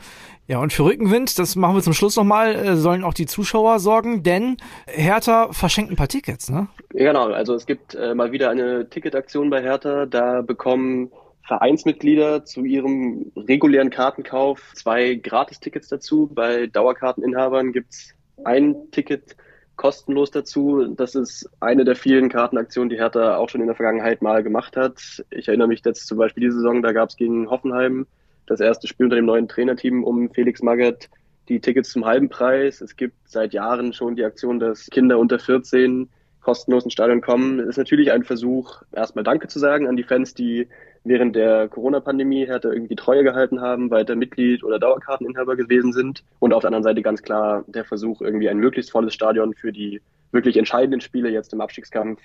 Ja, 0.46 0.58
und 0.58 0.74
für 0.74 0.84
Rückenwind, 0.84 1.38
das 1.38 1.56
machen 1.56 1.74
wir 1.76 1.82
zum 1.82 1.94
Schluss 1.94 2.16
nochmal, 2.16 2.54
äh, 2.54 2.76
sollen 2.76 3.02
auch 3.02 3.14
die 3.14 3.24
Zuschauer 3.24 3.78
sorgen, 3.78 4.22
denn 4.22 4.58
Hertha 4.86 5.52
verschenkt 5.52 5.90
ein 5.90 5.96
paar 5.96 6.08
Tickets, 6.08 6.50
ne? 6.50 6.68
Ja, 6.92 7.12
genau. 7.12 7.32
Also 7.32 7.54
es 7.54 7.64
gibt 7.64 7.94
äh, 7.94 8.14
mal 8.14 8.30
wieder 8.30 8.50
eine 8.50 8.90
Ticketaktion 8.90 9.48
bei 9.48 9.62
Hertha. 9.62 10.04
Da 10.04 10.42
bekommen 10.42 11.10
Vereinsmitglieder 11.46 12.44
zu 12.44 12.64
ihrem 12.64 13.32
regulären 13.36 13.88
Kartenkauf 13.88 14.72
zwei 14.74 15.14
Gratistickets 15.14 15.88
dazu. 15.88 16.30
Bei 16.30 16.66
Dauerkarteninhabern 16.66 17.72
gibt's 17.72 18.14
ein 18.44 18.76
Ticket 18.90 19.34
kostenlos 19.80 20.30
dazu. 20.30 20.84
Das 20.94 21.14
ist 21.14 21.48
eine 21.58 21.84
der 21.84 21.96
vielen 21.96 22.28
Kartenaktionen, 22.28 22.90
die 22.90 22.98
Hertha 22.98 23.36
auch 23.36 23.48
schon 23.48 23.62
in 23.62 23.66
der 23.66 23.76
Vergangenheit 23.76 24.20
mal 24.20 24.42
gemacht 24.42 24.76
hat. 24.76 25.24
Ich 25.30 25.48
erinnere 25.48 25.68
mich 25.68 25.80
jetzt 25.82 26.06
zum 26.06 26.18
Beispiel 26.18 26.42
diese 26.42 26.56
Saison, 26.56 26.82
da 26.82 26.92
gab 26.92 27.08
es 27.08 27.16
gegen 27.16 27.48
Hoffenheim 27.48 28.06
das 28.44 28.60
erste 28.60 28.86
Spiel 28.88 29.06
unter 29.06 29.16
dem 29.16 29.24
neuen 29.24 29.48
Trainerteam 29.48 30.04
um 30.04 30.28
Felix 30.34 30.60
Magath 30.60 31.08
die 31.48 31.60
Tickets 31.60 31.92
zum 31.92 32.04
halben 32.04 32.28
Preis. 32.28 32.82
Es 32.82 32.94
gibt 32.94 33.14
seit 33.24 33.54
Jahren 33.54 33.94
schon 33.94 34.16
die 34.16 34.24
Aktion, 34.24 34.60
dass 34.60 34.84
Kinder 34.90 35.18
unter 35.18 35.38
14 35.38 36.10
kostenlos 36.42 36.84
ins 36.84 36.92
Stadion 36.92 37.22
kommen. 37.22 37.56
Das 37.56 37.68
ist 37.68 37.76
natürlich 37.78 38.12
ein 38.12 38.24
Versuch, 38.24 38.82
erstmal 38.92 39.24
Danke 39.24 39.48
zu 39.48 39.58
sagen 39.58 39.88
an 39.88 39.96
die 39.96 40.04
Fans, 40.04 40.34
die 40.34 40.68
während 41.04 41.36
der 41.36 41.68
Corona-Pandemie 41.68 42.46
Hertha 42.46 42.70
irgendwie 42.70 42.96
Treue 42.96 43.22
gehalten 43.22 43.60
haben, 43.60 43.90
weiter 43.90 44.16
Mitglied 44.16 44.62
oder 44.64 44.78
Dauerkarteninhaber 44.78 45.56
gewesen 45.56 45.92
sind. 45.92 46.24
Und 46.38 46.52
auf 46.52 46.60
der 46.60 46.68
anderen 46.68 46.84
Seite 46.84 47.02
ganz 47.02 47.22
klar 47.22 47.64
der 47.66 47.84
Versuch, 47.84 48.20
irgendwie 48.20 48.48
ein 48.48 48.58
möglichst 48.58 48.90
volles 48.90 49.14
Stadion 49.14 49.54
für 49.54 49.72
die 49.72 50.00
wirklich 50.32 50.56
entscheidenden 50.56 51.00
Spiele 51.00 51.30
jetzt 51.30 51.52
im 51.52 51.60
Abstiegskampf 51.60 52.20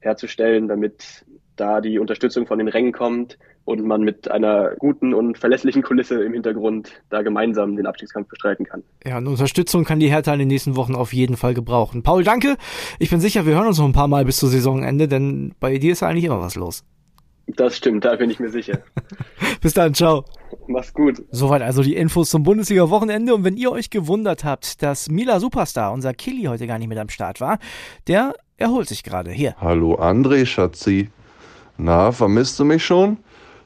herzustellen, 0.00 0.68
damit 0.68 1.24
da 1.56 1.80
die 1.80 1.98
Unterstützung 1.98 2.46
von 2.46 2.58
den 2.58 2.68
Rängen 2.68 2.92
kommt 2.92 3.38
und 3.64 3.84
man 3.84 4.02
mit 4.02 4.30
einer 4.30 4.74
guten 4.78 5.14
und 5.14 5.38
verlässlichen 5.38 5.82
Kulisse 5.82 6.22
im 6.24 6.32
Hintergrund 6.32 6.90
da 7.10 7.22
gemeinsam 7.22 7.76
den 7.76 7.86
Abstiegskampf 7.86 8.28
bestreiten 8.28 8.66
kann. 8.66 8.82
Ja, 9.04 9.18
und 9.18 9.28
Unterstützung 9.28 9.84
kann 9.84 10.00
die 10.00 10.10
Hertha 10.10 10.32
in 10.32 10.40
den 10.40 10.48
nächsten 10.48 10.76
Wochen 10.76 10.94
auf 10.94 11.12
jeden 11.12 11.36
Fall 11.36 11.54
gebrauchen. 11.54 12.02
Paul, 12.02 12.24
danke. 12.24 12.56
Ich 12.98 13.10
bin 13.10 13.20
sicher, 13.20 13.46
wir 13.46 13.54
hören 13.54 13.66
uns 13.66 13.78
noch 13.78 13.86
ein 13.86 13.92
paar 13.92 14.08
Mal 14.08 14.24
bis 14.24 14.38
zur 14.38 14.48
Saisonende, 14.48 15.08
denn 15.08 15.54
bei 15.60 15.78
dir 15.78 15.92
ist 15.92 16.00
ja 16.00 16.08
eigentlich 16.08 16.24
immer 16.24 16.40
was 16.40 16.56
los. 16.56 16.84
Das 17.46 17.76
stimmt, 17.76 18.04
da 18.04 18.16
bin 18.16 18.30
ich 18.30 18.38
mir 18.38 18.50
sicher. 18.50 18.78
Bis 19.60 19.74
dann, 19.74 19.94
ciao. 19.94 20.24
Mach's 20.68 20.94
gut. 20.94 21.22
Soweit 21.30 21.62
also 21.62 21.82
die 21.82 21.96
Infos 21.96 22.30
zum 22.30 22.42
Bundesliga-Wochenende. 22.42 23.34
Und 23.34 23.44
wenn 23.44 23.56
ihr 23.56 23.72
euch 23.72 23.90
gewundert 23.90 24.44
habt, 24.44 24.82
dass 24.82 25.08
Mila 25.08 25.40
Superstar, 25.40 25.92
unser 25.92 26.14
Killy, 26.14 26.44
heute 26.44 26.66
gar 26.66 26.78
nicht 26.78 26.88
mit 26.88 26.98
am 26.98 27.08
Start 27.08 27.40
war, 27.40 27.58
der 28.06 28.34
erholt 28.56 28.88
sich 28.88 29.02
gerade. 29.02 29.30
Hier. 29.30 29.56
Hallo 29.60 29.96
André, 29.96 30.46
Schatzi. 30.46 31.10
Na, 31.78 32.12
vermisst 32.12 32.58
du 32.60 32.64
mich 32.64 32.84
schon? 32.84 33.18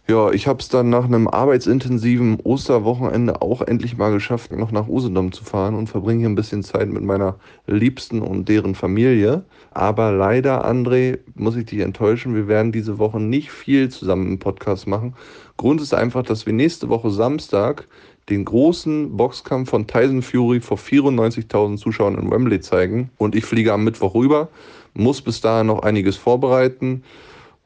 Ja, 0.09 0.31
ich 0.31 0.47
habe 0.47 0.61
es 0.61 0.69
dann 0.69 0.89
nach 0.89 1.05
einem 1.05 1.27
arbeitsintensiven 1.27 2.39
Osterwochenende 2.45 3.43
auch 3.43 3.61
endlich 3.61 3.97
mal 3.97 4.13
geschafft, 4.13 4.53
noch 4.53 4.71
nach 4.71 4.87
Usedom 4.87 5.33
zu 5.33 5.43
fahren 5.43 5.75
und 5.75 5.89
verbringe 5.89 6.21
hier 6.21 6.29
ein 6.29 6.37
bisschen 6.37 6.63
Zeit 6.63 6.89
mit 6.89 7.03
meiner 7.03 7.35
Liebsten 7.67 8.23
und 8.23 8.49
deren 8.49 8.77
Familie. 8.77 9.43
Aber 9.73 10.13
leider, 10.13 10.65
André, 10.65 11.19
muss 11.35 11.57
ich 11.57 11.67
dich 11.67 11.81
enttäuschen, 11.81 12.37
wir 12.37 12.47
werden 12.47 12.71
diese 12.71 13.01
Woche 13.01 13.19
nicht 13.19 13.51
viel 13.51 13.89
zusammen 13.89 14.29
im 14.29 14.39
Podcast 14.39 14.87
machen. 14.87 15.15
Grund 15.57 15.81
ist 15.81 15.93
einfach, 15.93 16.23
dass 16.23 16.47
wir 16.47 16.53
nächste 16.53 16.89
Woche 16.89 17.11
Samstag 17.11 17.89
den 18.29 18.45
großen 18.45 19.17
Boxkampf 19.17 19.71
von 19.71 19.89
Tyson 19.89 20.23
Fury 20.23 20.61
vor 20.61 20.79
94.000 20.79 21.79
Zuschauern 21.79 22.17
in 22.17 22.31
Wembley 22.31 22.61
zeigen. 22.61 23.11
Und 23.19 23.35
ich 23.35 23.45
fliege 23.45 23.73
am 23.73 23.83
Mittwoch 23.83 24.15
rüber, 24.15 24.51
muss 24.95 25.21
bis 25.21 25.41
dahin 25.41 25.67
noch 25.67 25.83
einiges 25.83 26.15
vorbereiten. 26.15 27.03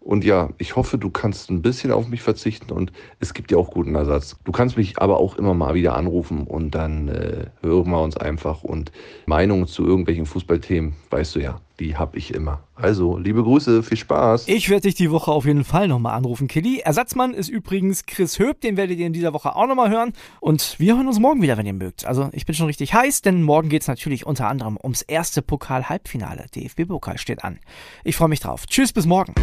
Und 0.00 0.24
ja, 0.24 0.48
ich 0.56 0.76
hoffe, 0.76 0.96
du 0.96 1.10
kannst 1.10 1.50
ein 1.50 1.60
bisschen 1.60 1.92
auf 1.92 2.08
mich 2.08 2.22
verzichten 2.22 2.72
und 2.72 2.90
es 3.20 3.34
gibt 3.34 3.50
dir 3.50 3.58
auch 3.58 3.70
guten 3.70 3.94
Ersatz. 3.94 4.36
Du 4.44 4.52
kannst 4.52 4.78
mich 4.78 4.98
aber 4.98 5.18
auch 5.18 5.36
immer 5.36 5.52
mal 5.52 5.74
wieder 5.74 5.94
anrufen 5.94 6.46
und 6.46 6.74
dann 6.74 7.08
äh, 7.08 7.46
hören 7.60 7.90
wir 7.90 8.02
uns 8.02 8.16
einfach. 8.16 8.64
Und 8.64 8.92
Meinungen 9.26 9.66
zu 9.66 9.84
irgendwelchen 9.84 10.24
Fußballthemen, 10.24 10.94
weißt 11.10 11.36
du 11.36 11.40
ja, 11.40 11.60
die 11.80 11.96
habe 11.96 12.18
ich 12.18 12.32
immer. 12.34 12.60
Also, 12.76 13.16
liebe 13.16 13.42
Grüße, 13.42 13.82
viel 13.82 13.96
Spaß. 13.96 14.46
Ich 14.46 14.68
werde 14.68 14.82
dich 14.82 14.94
die 14.94 15.10
Woche 15.10 15.32
auf 15.32 15.46
jeden 15.46 15.64
Fall 15.64 15.88
nochmal 15.88 16.14
anrufen, 16.14 16.46
Killy. 16.46 16.80
Ersatzmann 16.80 17.34
ist 17.34 17.48
übrigens 17.48 18.06
Chris 18.06 18.38
Höb, 18.38 18.60
den 18.60 18.76
werdet 18.76 18.98
ihr 18.98 19.06
in 19.06 19.12
dieser 19.12 19.32
Woche 19.32 19.56
auch 19.56 19.66
nochmal 19.66 19.90
hören. 19.90 20.12
Und 20.40 20.76
wir 20.78 20.96
hören 20.96 21.08
uns 21.08 21.18
morgen 21.18 21.42
wieder, 21.42 21.56
wenn 21.56 21.66
ihr 21.66 21.72
mögt. 21.72 22.04
Also, 22.04 22.28
ich 22.32 22.46
bin 22.46 22.54
schon 22.54 22.66
richtig 22.66 22.94
heiß, 22.94 23.22
denn 23.22 23.42
morgen 23.42 23.68
geht 23.70 23.82
es 23.82 23.88
natürlich 23.88 24.26
unter 24.26 24.46
anderem 24.46 24.78
ums 24.80 25.02
erste 25.02 25.42
Pokal-Halbfinale. 25.42 26.46
DFB-Pokal 26.54 27.18
steht 27.18 27.42
an. 27.42 27.58
Ich 28.04 28.16
freue 28.16 28.28
mich 28.28 28.40
drauf. 28.40 28.66
Tschüss, 28.66 28.92
bis 28.92 29.06
morgen. 29.06 29.34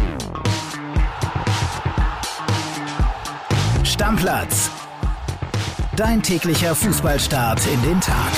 Stammplatz. 3.82 4.70
Dein 5.96 6.22
täglicher 6.22 6.76
Fußballstart 6.76 7.60
in 7.66 7.82
den 7.82 8.00
Tag. 8.00 8.32